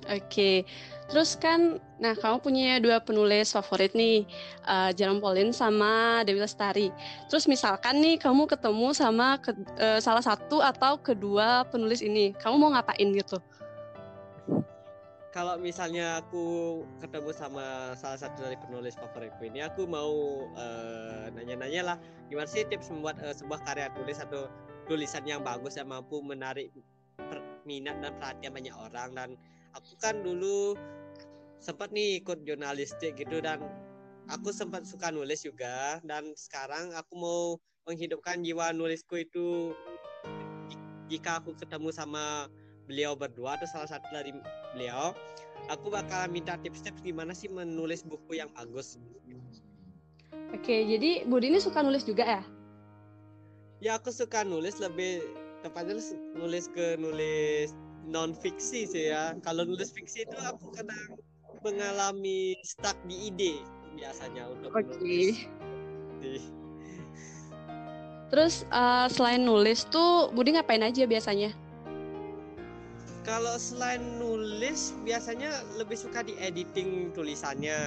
Oke, 0.06 0.62
terus 1.10 1.34
kan, 1.34 1.82
nah 1.98 2.14
kamu 2.14 2.38
punya 2.38 2.78
dua 2.78 3.02
penulis 3.02 3.50
favorit 3.50 3.90
nih, 3.90 4.22
uh, 4.62 4.94
Jerome 4.94 5.18
Pauline 5.18 5.50
sama 5.50 6.22
Dewi 6.22 6.38
Lestari. 6.38 6.94
Terus 7.26 7.50
misalkan 7.50 7.98
nih 7.98 8.14
kamu 8.14 8.46
ketemu 8.46 8.94
sama 8.94 9.42
ke, 9.42 9.50
uh, 9.82 9.98
salah 9.98 10.22
satu 10.22 10.62
atau 10.62 10.94
kedua 11.02 11.66
penulis 11.74 12.06
ini, 12.06 12.30
kamu 12.38 12.54
mau 12.54 12.70
ngapain 12.70 13.10
gitu? 13.18 13.42
kalau 15.36 15.60
misalnya 15.60 16.24
aku 16.24 16.80
ketemu 16.96 17.28
sama 17.36 17.92
salah 17.92 18.16
satu 18.16 18.48
dari 18.48 18.56
penulis 18.56 18.96
favoritku 18.96 19.44
ini 19.44 19.60
aku 19.60 19.84
mau 19.84 20.48
uh, 20.56 21.28
nanya-nanya 21.36 21.92
lah 21.92 21.96
gimana 22.32 22.48
sih 22.48 22.64
tips 22.64 22.88
membuat 22.88 23.20
uh, 23.20 23.36
sebuah 23.36 23.60
karya 23.68 23.92
tulis 23.92 24.16
atau 24.16 24.48
tulisan 24.88 25.28
yang 25.28 25.44
bagus 25.44 25.76
yang 25.76 25.92
mampu 25.92 26.24
menarik 26.24 26.72
minat 27.68 28.00
dan 28.00 28.16
perhatian 28.16 28.56
banyak 28.56 28.72
orang 28.72 29.10
dan 29.12 29.28
aku 29.76 29.92
kan 30.00 30.16
dulu 30.24 30.72
sempat 31.60 31.92
nih 31.92 32.24
ikut 32.24 32.40
jurnalistik 32.48 33.20
gitu 33.20 33.44
dan 33.44 33.60
aku 34.32 34.48
sempat 34.48 34.88
suka 34.88 35.12
nulis 35.12 35.44
juga 35.44 36.00
dan 36.08 36.32
sekarang 36.32 36.96
aku 36.96 37.12
mau 37.14 37.42
menghidupkan 37.84 38.40
jiwa 38.40 38.72
nulisku 38.72 39.20
itu. 39.20 39.76
Jika 41.06 41.38
aku 41.38 41.54
ketemu 41.54 41.94
sama 41.94 42.50
beliau 42.90 43.14
berdua 43.14 43.54
atau 43.54 43.68
salah 43.70 43.86
satu 43.86 44.10
dari 44.10 44.34
beliau 44.74 45.14
aku 45.70 45.90
bakal 45.90 46.26
minta 46.30 46.58
tips-tips 46.58 47.02
gimana 47.02 47.34
sih 47.34 47.50
menulis 47.50 48.02
buku 48.02 48.38
yang 48.38 48.50
bagus. 48.54 48.98
Oke 50.54 50.86
jadi 50.86 51.26
Budi 51.26 51.50
ini 51.50 51.58
suka 51.62 51.82
nulis 51.82 52.06
juga 52.06 52.26
ya? 52.26 52.42
Ya 53.82 53.92
aku 53.98 54.10
suka 54.10 54.42
nulis 54.42 54.78
lebih 54.82 55.22
tepatnya 55.62 55.98
nulis 56.34 56.70
ke 56.70 56.98
nulis 56.98 57.74
non 58.06 58.32
fiksi 58.32 58.86
sih 58.86 59.10
ya 59.10 59.34
kalau 59.42 59.66
nulis 59.66 59.90
fiksi 59.90 60.24
itu 60.24 60.38
aku 60.38 60.70
kadang 60.70 61.18
mengalami 61.66 62.54
stuck 62.62 62.94
di 63.10 63.34
ide 63.34 63.58
biasanya 63.98 64.46
untuk 64.46 64.70
okay. 64.70 65.34
menulis 66.22 66.46
Terus 68.26 68.66
uh, 68.74 69.06
selain 69.06 69.42
nulis 69.46 69.86
tuh 69.86 70.34
Budi 70.34 70.58
ngapain 70.58 70.82
aja 70.82 71.06
biasanya? 71.06 71.54
Kalau 73.22 73.58
selain 73.58 74.02
nulis 74.22 74.94
biasanya 75.02 75.50
lebih 75.78 75.98
suka 75.98 76.22
di 76.26 76.34
editing 76.38 77.10
tulisannya. 77.14 77.78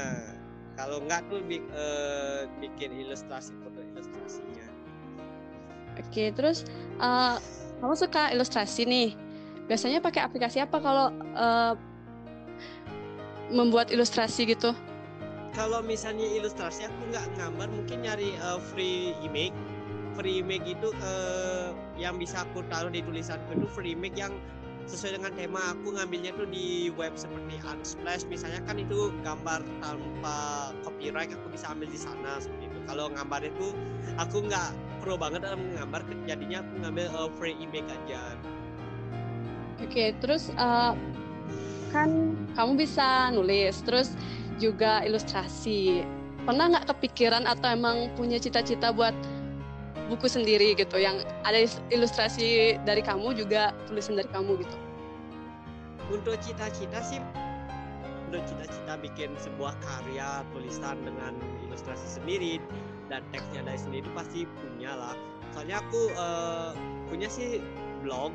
Kalau 0.79 1.03
enggak 1.03 1.27
tuh 1.27 1.43
uh, 1.43 2.47
bikin 2.63 2.95
ilustrasi 3.03 3.51
foto 3.59 3.79
ilustrasinya. 3.83 4.67
Oke, 5.99 6.31
terus 6.31 6.63
uh, 7.03 7.35
kamu 7.83 7.95
suka 7.99 8.31
ilustrasi 8.31 8.87
nih. 8.87 9.09
Biasanya 9.69 10.01
pakai 10.01 10.25
aplikasi 10.25 10.57
apa 10.65 10.81
kalau 10.81 11.13
uh, 11.37 11.77
membuat 13.53 13.93
ilustrasi 13.93 14.49
gitu? 14.49 14.73
Kalau 15.53 15.85
misalnya 15.85 16.25
ilustrasi 16.25 16.89
aku 16.89 17.01
nggak 17.13 17.25
gambar, 17.37 17.69
mungkin 17.69 18.01
nyari 18.01 18.33
uh, 18.41 18.57
free 18.73 19.13
image. 19.21 19.53
Free 20.17 20.41
image 20.41 20.65
itu 20.65 20.89
uh, 21.05 21.69
yang 22.01 22.17
bisa 22.17 22.41
aku 22.41 22.65
taruh 22.65 22.89
di 22.89 23.05
tulisanku 23.05 23.53
itu 23.53 23.69
free 23.69 23.93
image 23.93 24.17
yang 24.17 24.33
sesuai 24.89 25.21
dengan 25.21 25.31
tema 25.37 25.61
aku 25.69 25.93
ngambilnya 25.93 26.33
tuh 26.33 26.49
di 26.49 26.89
web 26.97 27.13
seperti 27.13 27.61
Unsplash 27.61 28.25
misalnya 28.25 28.57
kan 28.65 28.81
itu 28.81 29.13
gambar 29.21 29.61
tanpa 29.85 30.37
copyright 30.81 31.29
aku 31.29 31.53
bisa 31.53 31.69
ambil 31.69 31.93
di 31.93 31.99
sana 32.01 32.41
seperti 32.41 32.73
itu 32.73 32.79
kalau 32.89 33.05
gambar 33.13 33.45
itu 33.45 33.69
aku 34.17 34.49
nggak 34.49 34.73
pro 35.05 35.13
banget 35.13 35.45
dalam 35.45 35.61
menggambar 35.61 36.01
jadinya 36.25 36.65
aku 36.65 36.73
ngambil 36.81 37.05
uh, 37.13 37.29
free 37.37 37.53
image 37.61 37.85
aja 37.85 38.33
oke 39.79 39.91
okay, 39.91 40.15
terus 40.19 40.51
uh, 40.59 40.93
kan 41.89 42.35
kamu 42.53 42.85
bisa 42.85 43.33
nulis 43.33 43.81
terus 43.83 44.13
juga 44.59 45.01
ilustrasi. 45.07 46.03
Pernah 46.43 46.75
nggak 46.75 46.85
kepikiran 46.95 47.47
atau 47.47 47.71
emang 47.71 48.11
punya 48.15 48.37
cita-cita 48.37 48.91
buat 48.91 49.15
buku 50.09 50.25
sendiri 50.25 50.73
gitu 50.73 50.97
yang 50.97 51.21
ada 51.45 51.61
ilustrasi 51.93 52.77
dari 52.83 52.99
kamu 53.05 53.37
juga 53.37 53.71
tulisan 53.87 54.17
dari 54.17 54.29
kamu 54.29 54.59
gitu? 54.65 54.75
Untuk 56.09 56.35
cita-cita 56.41 56.99
sih 57.05 57.21
untuk 58.29 58.45
cita-cita 58.45 58.93
bikin 59.01 59.33
sebuah 59.41 59.73
karya 59.81 60.45
tulisan 60.53 61.01
dengan 61.01 61.33
ilustrasi 61.65 62.21
sendiri 62.21 62.61
dan 63.09 63.25
teksnya 63.33 63.65
dari 63.65 63.81
sendiri 63.81 64.05
pasti 64.13 64.45
punya 64.45 64.93
lah. 64.93 65.17
Soalnya 65.49 65.81
aku 65.81 66.13
uh, 66.13 66.77
punya 67.09 67.25
sih 67.25 67.57
blog 68.05 68.29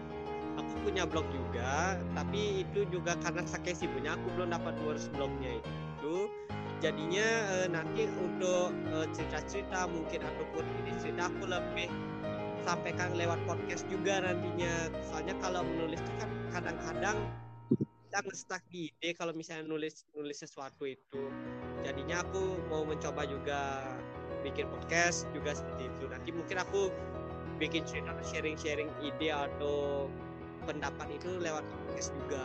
punya 0.85 1.09
blog 1.09 1.25
juga 1.33 1.97
tapi 2.13 2.63
itu 2.69 2.85
juga 2.93 3.17
karena 3.25 3.43
saking 3.49 3.75
sibuknya 3.75 4.15
aku 4.15 4.29
belum 4.37 4.53
dapat 4.53 4.77
ngurus 4.85 5.09
blognya 5.17 5.59
itu. 5.59 6.29
Jadinya 6.85 7.29
uh, 7.49 7.69
nanti 7.73 8.05
untuk 8.21 8.69
uh, 8.93 9.09
cerita-cerita 9.17 9.89
mungkin 9.89 10.21
ataupun 10.21 10.65
ini 10.85 10.93
cerita 11.01 11.33
aku 11.33 11.49
lebih 11.49 11.89
sampaikan 12.61 13.17
lewat 13.17 13.41
podcast 13.49 13.89
juga 13.89 14.21
nantinya. 14.21 14.93
Soalnya 15.09 15.33
kalau 15.41 15.65
menulis 15.65 16.01
itu 16.05 16.13
kan 16.21 16.31
kadang-kadang 16.53 17.17
kita 17.81 18.19
ngestak 18.31 18.63
di 18.69 18.93
ide 18.93 19.11
kalau 19.17 19.33
misalnya 19.33 19.65
nulis 19.65 20.05
nulis 20.13 20.39
sesuatu 20.45 20.85
itu. 20.85 21.25
Jadinya 21.83 22.21
aku 22.21 22.61
mau 22.69 22.85
mencoba 22.85 23.25
juga 23.25 23.89
bikin 24.45 24.69
podcast 24.69 25.25
juga 25.33 25.57
seperti 25.57 25.89
itu. 25.89 26.05
Nanti 26.07 26.31
mungkin 26.37 26.61
aku 26.61 26.93
bikin 27.57 27.89
cerita 27.89 28.13
sharing-sharing 28.29 28.93
ide 29.01 29.33
atau 29.33 30.07
pendapat 30.65 31.07
itu 31.21 31.31
lewat 31.41 31.63
podcast 31.63 32.11
juga 32.25 32.45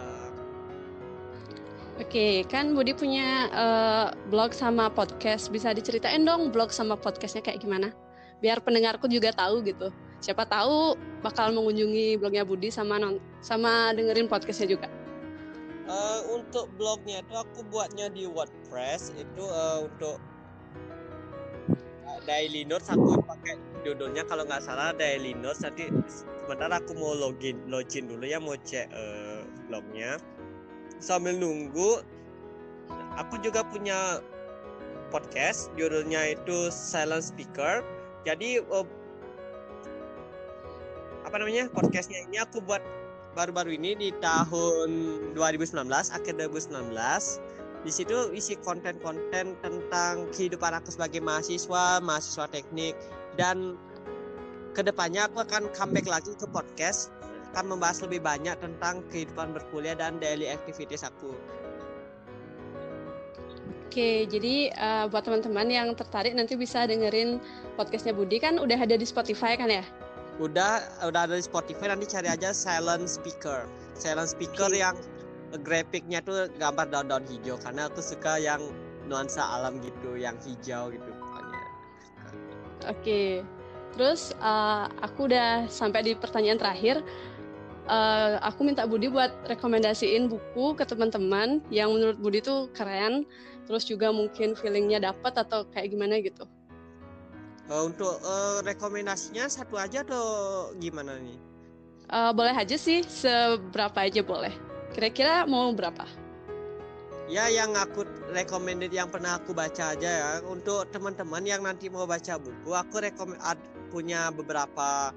Oke, 2.00 2.48
kan 2.48 2.72
Budi 2.72 2.96
punya 2.96 3.52
uh, 3.52 4.08
blog 4.32 4.56
sama 4.56 4.88
podcast. 4.88 5.52
Bisa 5.52 5.76
diceritain 5.76 6.24
dong 6.24 6.48
blog 6.48 6.72
sama 6.72 6.96
podcastnya 6.96 7.44
kayak 7.44 7.60
gimana? 7.60 7.92
Biar 8.40 8.64
pendengarku 8.64 9.12
juga 9.12 9.36
tahu 9.36 9.60
gitu. 9.68 9.92
Siapa 10.24 10.48
tahu 10.48 10.96
bakal 11.20 11.52
mengunjungi 11.52 12.16
blognya 12.16 12.48
Budi 12.48 12.72
sama 12.72 13.04
non 13.04 13.20
sama 13.44 13.92
dengerin 13.92 14.32
podcastnya 14.32 14.72
juga. 14.80 14.88
Uh, 15.92 16.40
untuk 16.40 16.72
blognya 16.80 17.20
itu 17.20 17.36
aku 17.36 17.68
buatnya 17.68 18.08
di 18.16 18.32
WordPress 18.32 19.12
itu 19.20 19.44
uh, 19.44 19.84
untuk 19.84 20.24
daily 22.26 22.66
notes 22.66 22.90
aku 22.90 23.20
pakai 23.24 23.58
judulnya. 23.84 24.26
Kalau 24.26 24.46
nggak 24.46 24.64
salah 24.64 24.94
daily 24.96 25.34
notes 25.38 25.62
nanti 25.64 25.90
sebentar 26.44 26.70
aku 26.70 26.98
mau 26.98 27.14
login 27.16 27.58
login 27.70 28.10
dulu 28.10 28.26
ya 28.26 28.38
mau 28.42 28.58
cek 28.58 28.90
uh, 28.92 29.42
blognya. 29.70 30.18
Sambil 31.00 31.40
nunggu 31.40 32.04
aku 33.16 33.40
juga 33.40 33.64
punya 33.64 34.20
podcast 35.10 35.74
judulnya 35.78 36.38
itu 36.38 36.70
Silent 36.70 37.26
Speaker. 37.26 37.82
Jadi 38.28 38.62
uh, 38.62 38.88
apa 41.26 41.36
namanya 41.38 41.70
podcastnya 41.70 42.26
ini 42.26 42.42
aku 42.42 42.64
buat 42.64 42.82
baru-baru 43.38 43.78
ini 43.78 43.94
di 43.94 44.10
tahun 44.18 44.90
2019 45.38 45.86
akhir 45.88 46.34
2019 46.42 46.74
di 47.84 47.92
situ 47.96 48.36
isi 48.36 48.60
konten-konten 48.60 49.56
tentang 49.64 50.28
kehidupan 50.36 50.76
aku 50.76 50.92
sebagai 50.92 51.24
mahasiswa 51.24 52.04
mahasiswa 52.04 52.46
teknik 52.52 52.92
dan 53.40 53.80
ke 54.76 54.84
depannya 54.84 55.32
aku 55.32 55.44
akan 55.48 55.72
comeback 55.72 56.08
lagi 56.08 56.36
ke 56.36 56.44
podcast 56.52 57.12
akan 57.56 57.76
membahas 57.76 58.06
lebih 58.06 58.22
banyak 58.22 58.54
tentang 58.62 59.02
kehidupan 59.10 59.56
berkuliah 59.56 59.98
dan 59.98 60.22
daily 60.22 60.46
activities 60.46 61.02
aku. 61.02 61.34
Oke, 63.90 64.30
jadi 64.30 64.70
uh, 64.78 65.10
buat 65.10 65.26
teman-teman 65.26 65.66
yang 65.66 65.90
tertarik 65.98 66.38
nanti 66.38 66.54
bisa 66.54 66.86
dengerin 66.86 67.42
podcastnya 67.74 68.14
Budi 68.14 68.38
kan 68.38 68.62
udah 68.62 68.78
ada 68.78 68.94
di 68.94 69.02
Spotify 69.02 69.58
kan 69.58 69.66
ya? 69.66 69.82
Udah, 70.38 70.86
udah 71.10 71.26
ada 71.26 71.34
di 71.34 71.42
Spotify 71.42 71.90
nanti 71.90 72.06
cari 72.06 72.30
aja 72.30 72.54
Silent 72.54 73.10
Speaker. 73.10 73.66
Silent 73.98 74.30
Speaker 74.30 74.70
okay. 74.70 74.86
yang 74.86 74.94
grafiknya 75.66 76.22
tuh 76.22 76.52
gambar 76.62 76.88
daun-daun 76.94 77.26
hijau 77.26 77.58
karena 77.58 77.90
aku 77.90 78.00
suka 78.04 78.38
yang 78.38 78.62
nuansa 79.10 79.42
alam 79.42 79.82
gitu, 79.82 80.14
yang 80.16 80.38
hijau 80.46 80.94
gitu 80.94 81.10
pokoknya. 81.10 81.62
Oke, 82.86 83.22
terus 83.98 84.32
uh, 84.40 84.86
aku 85.02 85.26
udah 85.32 85.66
sampai 85.66 86.06
di 86.06 86.14
pertanyaan 86.14 86.62
terakhir 86.62 87.02
uh, 87.90 88.38
aku 88.46 88.62
minta 88.64 88.86
Budi 88.86 89.10
buat 89.10 89.34
rekomendasiin 89.50 90.30
buku 90.30 90.78
ke 90.78 90.86
teman-teman 90.86 91.60
yang 91.74 91.90
menurut 91.92 92.22
Budi 92.22 92.40
tuh 92.40 92.70
keren, 92.78 93.26
terus 93.66 93.84
juga 93.90 94.14
mungkin 94.14 94.54
feelingnya 94.54 95.02
dapat 95.02 95.34
atau 95.42 95.66
kayak 95.74 95.90
gimana 95.92 96.22
gitu. 96.22 96.46
Uh, 97.70 97.90
untuk 97.90 98.18
uh, 98.22 98.62
rekomendasinya 98.66 99.50
satu 99.50 99.78
aja 99.78 100.06
atau 100.06 100.26
gimana 100.78 101.18
nih? 101.22 101.38
Uh, 102.10 102.34
boleh 102.34 102.54
aja 102.58 102.74
sih, 102.74 103.06
seberapa 103.06 104.02
aja 104.02 104.26
boleh. 104.26 104.54
Kira-kira 104.94 105.46
mau 105.46 105.70
berapa? 105.74 106.06
Ya 107.30 107.46
yang 107.46 107.78
aku 107.78 108.10
recommended 108.34 108.90
yang 108.90 109.14
pernah 109.14 109.38
aku 109.38 109.54
baca 109.54 109.94
aja 109.94 110.10
ya. 110.10 110.30
Untuk 110.50 110.90
teman-teman 110.90 111.46
yang 111.46 111.62
nanti 111.62 111.86
mau 111.86 112.10
baca 112.10 112.42
buku, 112.42 112.74
aku 112.74 113.06
rekomend 113.06 113.38
punya 113.94 114.30
beberapa 114.34 115.14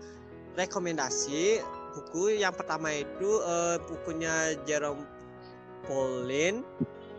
rekomendasi 0.57 1.61
buku 1.93 2.41
yang 2.41 2.57
pertama 2.57 2.93
itu 2.93 3.41
uh, 3.45 3.77
bukunya 3.85 4.57
Jerome 4.65 5.05
Pauline 5.85 6.65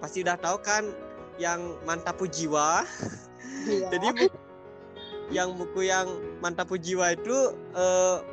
pasti 0.02 0.26
udah 0.26 0.38
tahu 0.42 0.58
kan 0.66 0.90
yang 1.38 1.78
mantapu 1.86 2.26
jiwa 2.26 2.86
iya. 3.70 3.88
jadi 3.94 4.08
buku, 4.14 4.38
yang 5.30 5.50
buku 5.56 5.80
yang 5.88 6.08
mantapu 6.42 6.76
jiwa 6.78 7.14
itu 7.14 7.54
uh, 7.78 8.26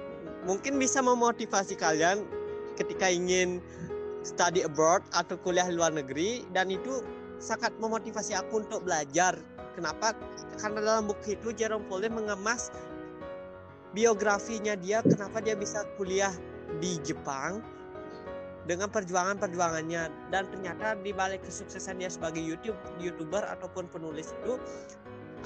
mungkin 0.49 0.81
bisa 0.81 1.05
memotivasi 1.05 1.77
kalian 1.77 2.25
ketika 2.81 3.13
ingin 3.13 3.61
study 4.23 4.65
abroad 4.65 5.01
atau 5.17 5.37
kuliah 5.41 5.69
luar 5.73 5.93
negeri 5.93 6.45
dan 6.53 6.69
itu 6.69 7.01
sangat 7.41 7.73
memotivasi 7.81 8.37
aku 8.37 8.61
untuk 8.65 8.85
belajar 8.85 9.37
kenapa 9.73 10.13
karena 10.61 10.79
dalam 10.85 11.09
buku 11.09 11.41
itu 11.41 11.57
Jerome 11.57 11.89
Pauline 11.89 12.13
mengemas 12.13 12.69
biografinya 13.97 14.77
dia 14.77 15.01
kenapa 15.01 15.41
dia 15.41 15.57
bisa 15.57 15.89
kuliah 15.97 16.33
di 16.79 17.01
Jepang 17.01 17.65
dengan 18.69 18.93
perjuangan-perjuangannya 18.93 20.31
dan 20.31 20.43
ternyata 20.53 20.95
di 21.01 21.11
balik 21.11 21.43
kesuksesan 21.43 21.99
dia 21.99 22.13
sebagai 22.13 22.45
YouTube 22.45 22.77
youtuber 23.01 23.43
ataupun 23.43 23.89
penulis 23.89 24.37
itu 24.45 24.61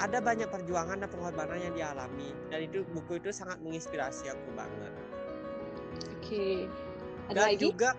ada 0.02 0.18
banyak 0.18 0.50
perjuangan 0.50 0.98
dan 0.98 1.08
pengorbanan 1.08 1.70
yang 1.70 1.74
dialami 1.78 2.34
dan 2.50 2.66
itu 2.66 2.82
buku 2.90 3.22
itu 3.22 3.30
sangat 3.30 3.62
menginspirasi 3.62 4.26
aku 4.26 4.48
banget. 4.58 4.92
Oke. 6.18 6.66
Ada 7.30 7.38
dan 7.38 7.46
lagi? 7.54 7.62
juga 7.62 7.90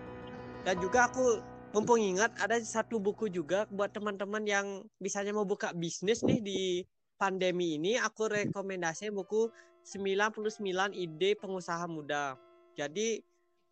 dan 0.66 0.82
juga 0.82 1.06
aku 1.06 1.38
mumpung 1.70 2.02
ingat 2.02 2.34
ada 2.42 2.58
satu 2.58 2.98
buku 2.98 3.30
juga 3.30 3.70
buat 3.70 3.94
teman-teman 3.94 4.42
yang 4.42 4.66
misalnya 4.98 5.30
mau 5.30 5.46
buka 5.46 5.70
bisnis 5.70 6.26
nih 6.26 6.42
di 6.42 6.60
pandemi 7.14 7.78
ini 7.78 7.94
aku 8.02 8.26
rekomendasi 8.26 9.14
buku 9.14 9.46
99 9.86 10.90
ide 10.90 11.38
pengusaha 11.38 11.86
muda. 11.86 12.34
Jadi 12.74 13.22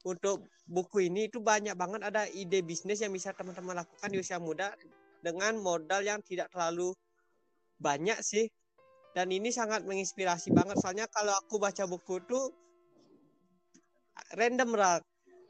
untuk 0.06 0.46
buku 0.70 1.10
ini 1.10 1.26
itu 1.26 1.42
banyak 1.42 1.74
banget 1.74 2.06
ada 2.06 2.30
ide 2.30 2.62
bisnis 2.62 3.02
yang 3.02 3.10
bisa 3.10 3.34
teman-teman 3.34 3.82
lakukan 3.82 4.14
di 4.14 4.22
usia 4.22 4.38
muda 4.38 4.70
dengan 5.18 5.58
modal 5.58 6.06
yang 6.06 6.22
tidak 6.22 6.46
terlalu 6.54 6.94
banyak 7.82 8.22
sih. 8.22 8.46
Dan 9.18 9.34
ini 9.34 9.50
sangat 9.50 9.82
menginspirasi 9.82 10.54
banget 10.54 10.78
soalnya 10.78 11.10
kalau 11.10 11.34
aku 11.42 11.58
baca 11.58 11.90
buku 11.90 12.22
itu 12.22 12.38
random 14.38 14.78
rak 14.78 15.02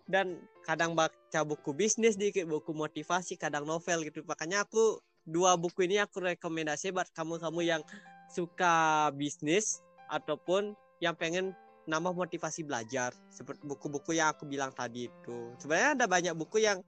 dan 0.08 0.40
kadang 0.64 0.96
baca 0.96 1.40
buku 1.44 1.76
bisnis 1.76 2.16
dikit 2.16 2.48
buku 2.48 2.72
motivasi 2.72 3.36
kadang 3.36 3.68
novel 3.68 4.02
gitu. 4.08 4.24
Makanya 4.24 4.64
aku 4.64 4.98
dua 5.28 5.56
buku 5.60 5.84
ini 5.84 6.00
aku 6.00 6.24
rekomendasi 6.24 6.90
buat 6.90 7.08
kamu-kamu 7.12 7.60
yang 7.64 7.82
suka 8.32 9.08
bisnis 9.12 9.84
ataupun 10.08 10.72
yang 11.04 11.12
pengen 11.14 11.52
nambah 11.84 12.16
motivasi 12.16 12.64
belajar. 12.64 13.12
Seperti 13.28 13.60
buku-buku 13.68 14.16
yang 14.16 14.32
aku 14.32 14.48
bilang 14.48 14.72
tadi 14.72 15.12
itu. 15.12 15.52
Sebenarnya 15.60 15.90
ada 16.00 16.06
banyak 16.08 16.34
buku 16.36 16.64
yang 16.64 16.80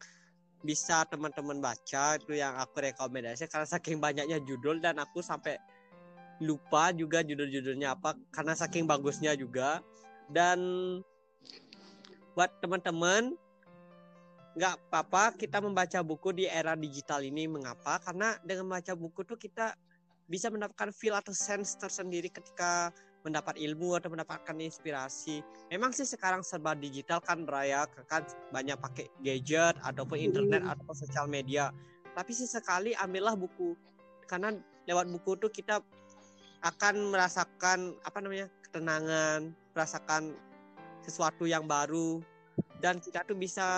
bisa 0.64 1.04
teman-teman 1.12 1.60
baca 1.60 2.16
itu 2.16 2.32
yang 2.32 2.56
aku 2.56 2.80
rekomendasi. 2.80 3.44
Karena 3.46 3.68
saking 3.68 4.00
banyaknya 4.00 4.40
judul 4.40 4.80
dan 4.80 4.96
aku 4.96 5.20
sampai 5.20 5.60
lupa 6.40 6.92
juga 6.92 7.24
judul-judulnya 7.24 7.96
apa 7.96 8.16
karena 8.32 8.56
saking 8.56 8.88
bagusnya 8.88 9.36
juga. 9.36 9.84
Dan 10.32 10.58
buat 12.32 12.52
teman-teman 12.60 13.36
nggak 14.56 14.88
apa-apa 14.88 15.36
kita 15.36 15.60
membaca 15.60 16.00
buku 16.00 16.32
di 16.32 16.44
era 16.48 16.72
digital 16.72 17.20
ini 17.20 17.44
mengapa 17.44 18.00
karena 18.00 18.40
dengan 18.40 18.72
membaca 18.72 18.96
buku 18.96 19.20
tuh 19.28 19.36
kita 19.36 19.76
bisa 20.26 20.48
mendapatkan 20.48 20.90
feel 20.96 21.12
atau 21.12 21.36
sense 21.36 21.76
tersendiri 21.76 22.32
ketika 22.32 22.90
mendapat 23.22 23.58
ilmu 23.58 23.98
atau 23.98 24.06
mendapatkan 24.06 24.54
inspirasi. 24.62 25.42
Memang 25.74 25.90
sih 25.90 26.06
sekarang 26.06 26.46
serba 26.46 26.78
digital 26.78 27.18
kan 27.18 27.42
Raya, 27.42 27.90
kan 28.06 28.22
banyak 28.54 28.78
pakai 28.78 29.10
gadget 29.22 29.74
ataupun 29.82 30.18
internet 30.18 30.62
hmm. 30.62 30.72
ataupun 30.72 30.94
sosial 30.94 31.26
media. 31.26 31.74
Tapi 32.14 32.30
sih 32.30 32.46
sekali 32.46 32.94
ambillah 32.94 33.34
buku 33.34 33.74
karena 34.30 34.54
lewat 34.86 35.10
buku 35.10 35.38
tuh 35.42 35.50
kita 35.50 35.82
akan 36.62 37.10
merasakan 37.10 37.98
apa 38.02 38.18
namanya 38.22 38.46
ketenangan, 38.66 39.54
merasakan 39.74 40.34
sesuatu 41.02 41.46
yang 41.46 41.66
baru 41.66 42.22
dan 42.80 42.98
kita 42.98 43.22
tuh 43.26 43.38
bisa 43.38 43.68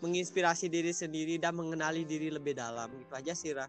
menginspirasi 0.00 0.70
diri 0.70 0.94
sendiri 0.94 1.36
dan 1.38 1.54
mengenali 1.54 2.06
diri 2.06 2.30
lebih 2.32 2.54
dalam. 2.54 2.90
Itu 2.94 3.12
aja 3.14 3.32
sih, 3.34 3.52
Ra. 3.54 3.66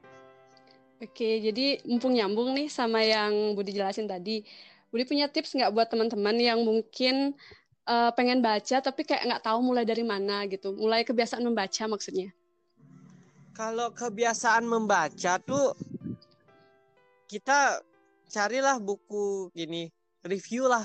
Oke, 1.00 1.39
jadi 1.39 1.80
mumpung 1.88 2.12
nyambung 2.12 2.52
nih 2.52 2.68
sama 2.68 3.00
yang 3.00 3.56
Budi 3.56 3.72
jelasin 3.72 4.04
tadi, 4.04 4.44
Budi 4.92 5.08
punya 5.08 5.32
tips 5.32 5.56
nggak 5.56 5.72
buat 5.72 5.88
teman-teman 5.88 6.36
yang 6.36 6.60
mungkin 6.60 7.32
uh, 7.88 8.12
pengen 8.12 8.44
baca 8.44 8.84
tapi 8.84 9.08
kayak 9.08 9.24
nggak 9.24 9.44
tahu 9.48 9.63
mulai 9.63 9.88
dari 9.88 10.04
mana 10.04 10.44
gitu, 10.52 10.76
mulai 10.76 11.08
kebiasaan 11.08 11.48
membaca 11.48 11.88
maksudnya? 11.88 12.36
Kalau 13.56 13.96
kebiasaan 13.96 14.68
membaca 14.68 15.39
tuh 15.39 15.72
kita 17.32 17.80
carilah 18.28 18.76
buku 18.76 19.56
gini, 19.56 19.88
review 20.28 20.68
lah, 20.68 20.84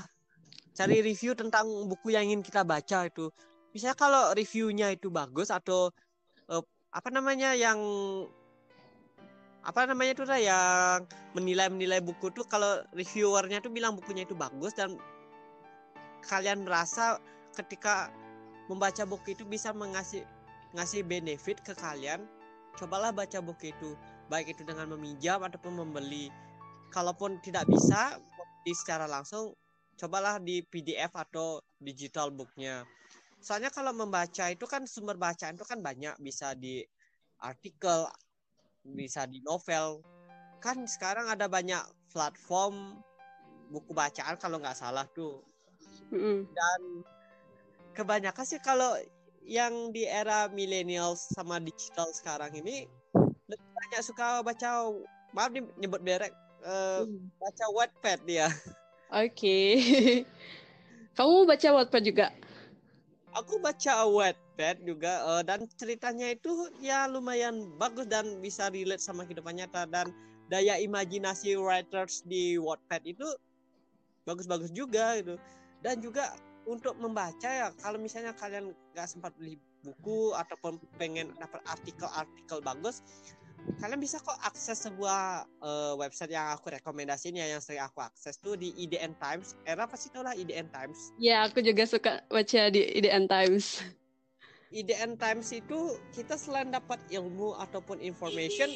cari 0.79 1.03
review 1.03 1.35
tentang 1.35 1.67
buku 1.91 2.15
yang 2.15 2.31
ingin 2.31 2.43
kita 2.47 2.63
baca 2.63 3.11
itu. 3.11 3.35
Misalnya 3.75 3.99
kalau 3.99 4.31
reviewnya 4.31 4.95
itu 4.95 5.11
bagus 5.11 5.51
atau 5.51 5.91
uh, 6.47 6.63
apa 6.95 7.11
namanya 7.11 7.59
yang 7.59 7.83
apa 9.67 9.91
namanya 9.91 10.15
tuh 10.15 10.31
yang 10.39 11.03
menilai-menilai 11.35 11.99
buku 11.99 12.31
tuh 12.31 12.47
kalau 12.47 12.87
reviewernya 12.95 13.59
tuh 13.59 13.75
bilang 13.75 13.99
bukunya 13.99 14.23
itu 14.23 14.39
bagus 14.39 14.79
dan 14.79 14.95
kalian 16.23 16.63
merasa 16.63 17.19
ketika 17.59 18.15
membaca 18.71 19.03
buku 19.03 19.35
itu 19.35 19.43
bisa 19.43 19.75
mengasih 19.75 20.23
ngasih 20.79 21.03
benefit 21.03 21.59
ke 21.67 21.75
kalian 21.75 22.23
cobalah 22.79 23.11
baca 23.11 23.43
buku 23.43 23.75
itu. 23.75 23.99
Baik 24.31 24.57
itu 24.57 24.63
dengan 24.63 24.89
meminjam 24.95 25.43
ataupun 25.43 25.83
membeli. 25.85 26.31
Kalaupun 26.95 27.43
tidak 27.43 27.67
bisa 27.67 28.23
di 28.63 28.73
secara 28.73 29.11
langsung 29.11 29.53
cobalah 29.99 30.39
di 30.39 30.63
PDF 30.63 31.11
atau 31.15 31.59
digital 31.83 32.31
booknya 32.31 32.87
soalnya 33.45 33.69
kalau 33.69 33.93
membaca 33.93 34.49
itu 34.49 34.65
kan 34.65 34.89
sumber 34.89 35.21
bacaan 35.21 35.61
itu 35.61 35.69
kan 35.69 35.85
banyak. 35.85 36.17
Bisa 36.25 36.57
di 36.57 36.81
artikel 37.45 38.09
bisa 38.81 39.29
di 39.29 39.45
novel. 39.45 40.01
Kan 40.65 40.89
sekarang 40.89 41.29
ada 41.29 41.45
banyak 41.45 41.85
platform 42.09 42.97
buku 43.69 43.93
bacaan 43.93 44.41
kalau 44.41 44.57
nggak 44.57 44.81
salah 44.81 45.05
tuh. 45.13 45.45
Dan 46.49 46.81
kebanyakan 47.93 48.45
sih 48.49 48.61
kalau 48.65 48.97
yang 49.45 49.93
di 49.93 50.09
era 50.09 50.49
milenial 50.49 51.13
sama 51.21 51.61
digital 51.61 52.09
sekarang 52.17 52.57
ini 52.57 52.89
lebih 53.45 53.69
banyak 53.77 54.01
suka 54.01 54.41
baca 54.41 54.89
maaf 55.37 55.53
nih 55.53 55.61
nyebut 55.77 56.01
berek 56.01 56.33
uh, 56.65 57.05
mm. 57.05 57.29
baca 57.37 57.65
Wattpad 57.77 58.19
dia. 58.25 58.49
Oke. 59.13 59.37
Okay. 59.37 59.69
kamu 61.17 61.47
baca 61.47 61.69
Wattpad 61.79 62.03
juga 62.03 62.27
aku 63.35 63.59
baca 63.59 64.07
Wattpad 64.07 64.87
juga 64.87 65.21
uh, 65.27 65.43
dan 65.43 65.67
ceritanya 65.77 66.33
itu 66.33 66.71
ya 66.79 67.11
lumayan 67.11 67.75
bagus 67.77 68.07
dan 68.07 68.39
bisa 68.39 68.71
relate 68.71 69.03
sama 69.03 69.27
kehidupan 69.27 69.59
nyata. 69.59 69.85
Dan 69.91 70.15
daya 70.49 70.79
imajinasi 70.79 71.59
writers 71.59 72.23
di 72.25 72.57
Wattpad 72.57 73.03
itu 73.05 73.27
bagus-bagus 74.25 74.71
juga 74.71 75.19
gitu. 75.21 75.37
Dan 75.83 76.01
juga 76.01 76.33
untuk 76.65 76.97
membaca 76.97 77.51
ya 77.51 77.69
kalau 77.85 78.01
misalnya 78.01 78.33
kalian 78.33 78.73
nggak 78.97 79.09
sempat 79.11 79.37
beli 79.37 79.61
buku 79.85 80.33
ataupun 80.33 80.81
pengen 80.97 81.29
dapat 81.37 81.61
artikel-artikel 81.69 82.65
bagus 82.65 83.05
kalian 83.81 84.01
bisa 84.01 84.21
kok 84.21 84.37
akses 84.45 84.85
sebuah 84.85 85.49
uh, 85.65 85.95
website 85.97 86.33
yang 86.33 86.53
aku 86.53 86.73
rekomendasiin 86.73 87.37
ya 87.37 87.47
yang 87.49 87.63
sering 87.65 87.81
aku 87.81 88.05
akses 88.05 88.37
tuh 88.37 88.57
di 88.57 88.73
IDN 88.77 89.17
Times. 89.17 89.57
Era 89.65 89.89
pasti 89.89 90.13
tau 90.13 90.25
lah 90.25 90.37
IDN 90.37 90.69
Times? 90.69 91.17
Ya 91.17 91.45
aku 91.45 91.65
juga 91.65 91.89
suka 91.89 92.21
baca 92.29 92.61
di 92.69 92.81
IDN 92.81 93.25
Times. 93.29 93.81
IDN 94.75 95.17
Times 95.17 95.49
itu 95.55 95.97
kita 96.13 96.37
selain 96.37 96.69
dapat 96.69 96.99
ilmu 97.09 97.55
ataupun 97.63 98.03
information 98.03 98.69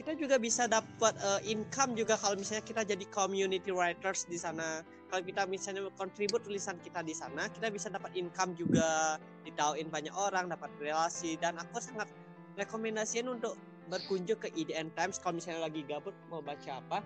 kita 0.00 0.16
juga 0.16 0.40
bisa 0.40 0.64
dapat 0.64 1.12
uh, 1.20 1.44
income 1.44 1.92
juga 1.92 2.16
kalau 2.16 2.32
misalnya 2.32 2.64
kita 2.64 2.88
jadi 2.88 3.04
community 3.12 3.68
writers 3.68 4.24
di 4.24 4.40
sana. 4.40 4.80
Kalau 5.12 5.20
kita 5.26 5.44
misalnya 5.44 5.92
kontribut 5.98 6.40
tulisan 6.40 6.80
kita 6.80 7.04
di 7.04 7.12
sana 7.12 7.50
kita 7.50 7.68
bisa 7.68 7.92
dapat 7.92 8.14
income 8.16 8.56
juga 8.56 9.20
ditauin 9.44 9.90
banyak 9.92 10.14
orang 10.14 10.48
dapat 10.48 10.70
relasi 10.80 11.36
dan 11.36 11.58
aku 11.58 11.82
sangat 11.82 12.08
rekomendasiin 12.56 13.26
untuk 13.28 13.58
berkunjung 13.90 14.38
ke 14.38 14.48
IDN 14.54 14.94
Times 14.94 15.18
kalau 15.18 15.36
misalnya 15.36 15.66
lagi 15.66 15.82
gabut 15.82 16.14
mau 16.30 16.38
baca 16.38 16.78
apa 16.78 17.02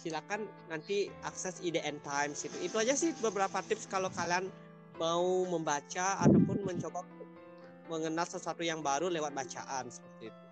silakan 0.00 0.48
nanti 0.72 1.12
akses 1.22 1.60
IDN 1.60 2.00
Times 2.00 2.48
itu 2.48 2.56
itu 2.64 2.76
aja 2.80 2.96
sih 2.96 3.12
beberapa 3.20 3.60
tips 3.60 3.86
kalau 3.92 4.08
kalian 4.08 4.48
mau 4.96 5.44
membaca 5.46 6.18
ataupun 6.24 6.64
mencoba 6.64 7.04
mengenal 7.92 8.26
sesuatu 8.26 8.64
yang 8.64 8.80
baru 8.80 9.12
lewat 9.12 9.36
bacaan 9.36 9.86
seperti 9.92 10.32
itu 10.32 10.48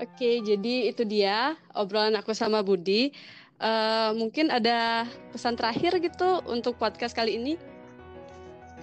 Oke, 0.00 0.40
jadi 0.40 0.88
itu 0.88 1.04
dia 1.04 1.52
obrolan 1.76 2.16
aku 2.16 2.32
sama 2.32 2.64
Budi. 2.64 3.12
Uh, 3.60 4.10
mungkin 4.16 4.48
ada 4.50 5.06
pesan 5.30 5.54
terakhir 5.54 6.00
gitu 6.00 6.42
untuk 6.48 6.80
podcast 6.80 7.12
kali 7.14 7.36
ini? 7.36 7.54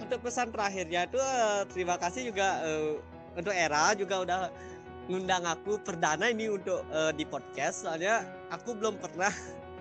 Untuk 0.00 0.22
pesan 0.22 0.54
terakhirnya 0.54 1.10
itu 1.10 1.18
uh, 1.18 1.66
terima 1.68 1.98
kasih 2.00 2.30
juga 2.30 2.62
uh, 2.62 2.96
untuk 3.36 3.52
Era 3.52 3.92
juga 3.98 4.22
udah 4.22 4.38
ngundang 5.10 5.42
aku 5.42 5.82
perdana 5.82 6.30
ini 6.30 6.46
untuk 6.46 6.86
uh, 6.94 7.10
di 7.10 7.26
podcast. 7.26 7.82
Soalnya 7.82 8.22
aku 8.54 8.78
belum 8.78 9.02
pernah 9.02 9.34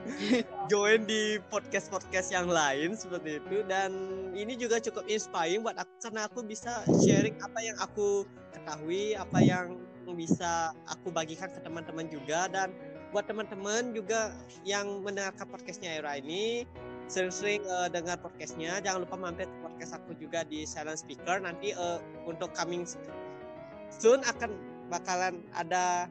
join 0.74 1.06
di 1.06 1.38
podcast-podcast 1.54 2.34
yang 2.34 2.50
lain 2.50 2.98
seperti 2.98 3.38
itu. 3.38 3.62
Dan 3.70 3.94
ini 4.34 4.58
juga 4.58 4.82
cukup 4.82 5.06
inspiring 5.06 5.62
buat 5.62 5.78
aku 5.78 5.94
karena 6.02 6.26
aku 6.26 6.42
bisa 6.42 6.82
sharing 7.06 7.38
apa 7.46 7.60
yang 7.62 7.78
aku 7.78 8.26
ketahui, 8.58 9.14
apa 9.14 9.38
yang 9.46 9.78
bisa 10.18 10.74
aku 10.90 11.14
bagikan 11.14 11.54
ke 11.54 11.62
teman-teman 11.62 12.10
juga. 12.10 12.50
Dan 12.50 12.74
buat 13.14 13.30
teman-teman 13.30 13.94
juga 13.94 14.34
yang 14.66 15.06
mendengarkan 15.06 15.46
podcastnya 15.46 16.02
Era 16.02 16.18
ini 16.18 16.66
sering-sering 17.10 17.66
uh, 17.66 17.90
dengar 17.90 18.22
podcastnya 18.22 18.78
jangan 18.86 19.02
lupa 19.02 19.18
mampir 19.18 19.50
ke 19.50 19.58
podcast 19.66 19.98
aku 19.98 20.18
juga 20.18 20.42
di 20.46 20.66
silent 20.66 20.98
speaker. 20.98 21.38
Nanti 21.38 21.78
uh, 21.78 22.02
untuk 22.26 22.50
coming 22.58 22.86
soon 23.90 24.22
akan 24.26 24.69
bakalan 24.90 25.46
ada 25.54 26.10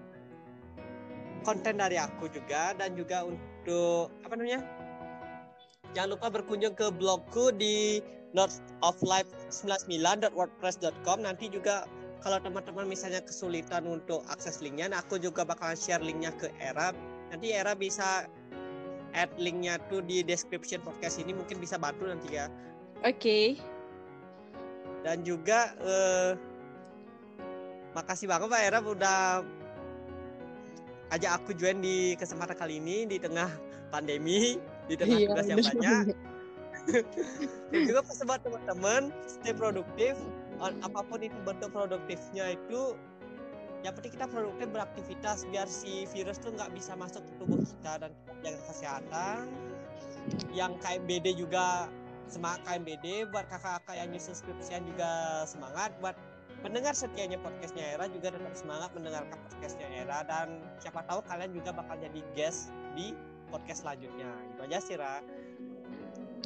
konten 1.42 1.78
dari 1.78 1.98
aku 1.98 2.28
juga 2.30 2.74
dan 2.78 2.94
juga 2.94 3.26
untuk 3.26 4.10
apa 4.22 4.34
namanya 4.38 4.62
jangan 5.92 6.10
lupa 6.14 6.30
berkunjung 6.30 6.74
ke 6.78 6.90
blogku 6.94 7.50
di 7.54 8.02
northoflife99.wordpress.com 8.36 11.24
nanti 11.24 11.48
juga 11.48 11.88
kalau 12.18 12.42
teman-teman 12.42 12.90
misalnya 12.90 13.22
kesulitan 13.22 13.86
untuk 13.86 14.26
akses 14.26 14.58
linknya, 14.58 14.90
nah 14.90 14.98
aku 14.98 15.22
juga 15.22 15.46
bakalan 15.46 15.78
share 15.78 16.02
linknya 16.02 16.34
ke 16.34 16.50
Era. 16.58 16.90
Nanti 17.30 17.54
Era 17.54 17.78
bisa 17.78 18.26
add 19.14 19.30
linknya 19.38 19.78
tuh 19.86 20.02
di 20.02 20.26
description 20.26 20.82
podcast 20.82 21.22
ini, 21.22 21.30
mungkin 21.30 21.62
bisa 21.62 21.78
bantu 21.78 22.10
nanti 22.10 22.34
ya. 22.34 22.50
Oke. 23.06 23.22
Okay. 23.22 23.46
Dan 25.06 25.22
juga 25.22 25.78
uh, 25.78 26.34
makasih 27.98 28.30
banget 28.30 28.46
Pak 28.46 28.62
Era 28.62 28.78
udah 28.78 29.42
ajak 31.10 31.30
aku 31.42 31.50
join 31.58 31.82
di 31.82 32.14
kesempatan 32.14 32.54
kali 32.54 32.78
ini 32.78 33.10
di 33.10 33.18
tengah 33.18 33.50
pandemi, 33.90 34.60
di 34.86 34.94
tengah 34.94 35.18
iya, 35.18 35.26
tugas 35.34 35.46
yang 35.50 35.58
banyak. 35.58 36.04
Dan 37.74 37.80
juga 37.84 38.00
pas 38.06 38.18
buat 38.22 38.40
teman-teman 38.46 39.02
stay 39.26 39.52
produktif. 39.52 40.14
Apa 40.62 41.02
pun 41.06 41.22
itu 41.22 41.34
bentuk 41.42 41.70
produktifnya 41.74 42.54
itu 42.54 42.94
yang 43.86 43.94
penting 43.94 44.18
kita 44.18 44.26
produktif 44.26 44.66
beraktivitas 44.74 45.46
biar 45.54 45.70
si 45.70 46.02
virus 46.10 46.42
tuh 46.42 46.50
nggak 46.50 46.74
bisa 46.74 46.98
masuk 46.98 47.22
ke 47.22 47.32
tubuh 47.38 47.60
kita 47.62 47.92
dan 48.06 48.10
jaga 48.42 48.60
kesehatan. 48.70 49.42
Yang 50.54 50.72
KMBD 50.82 51.26
juga 51.38 51.88
semangat 52.28 52.60
KMBD 52.68 53.32
buat 53.32 53.48
kakak-kakak 53.48 53.96
yang 53.96 54.08
nyusun 54.12 54.36
skripsian 54.36 54.82
juga 54.84 55.44
semangat 55.48 55.94
buat 56.04 56.16
pendengar 56.60 56.94
setianya 56.94 57.38
podcastnya 57.40 57.94
Era 57.94 58.10
juga 58.10 58.34
tetap 58.34 58.54
semangat 58.54 58.90
mendengarkan 58.94 59.38
podcastnya 59.46 59.88
Era 59.94 60.26
dan 60.26 60.62
siapa 60.82 61.06
tahu 61.06 61.22
kalian 61.26 61.54
juga 61.54 61.70
bakal 61.70 61.96
jadi 62.02 62.20
guest 62.34 62.74
di 62.98 63.14
podcast 63.48 63.86
selanjutnya 63.86 64.28
itu 64.54 64.60
aja 64.66 64.78
sih 64.82 64.96
Ra 64.98 65.22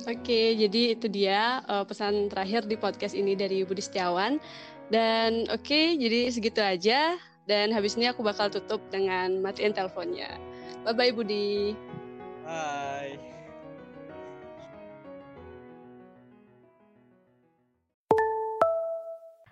Oke, 0.08 0.56
jadi 0.56 0.96
itu 0.96 1.06
dia 1.06 1.60
uh, 1.68 1.84
pesan 1.84 2.32
terakhir 2.32 2.64
di 2.64 2.80
podcast 2.80 3.12
ini 3.12 3.36
dari 3.36 3.62
Budi 3.62 3.84
Setiawan. 3.84 4.40
Dan 4.88 5.46
oke, 5.52 5.62
okay, 5.62 5.94
jadi 6.00 6.32
segitu 6.32 6.58
aja. 6.64 7.20
Dan 7.44 7.70
habis 7.76 7.94
ini 8.00 8.08
aku 8.08 8.24
bakal 8.24 8.48
tutup 8.48 8.80
dengan 8.88 9.44
matiin 9.44 9.76
teleponnya. 9.76 10.40
Bye-bye 10.88 11.12
Budi. 11.12 11.76
Bye. 12.42 12.91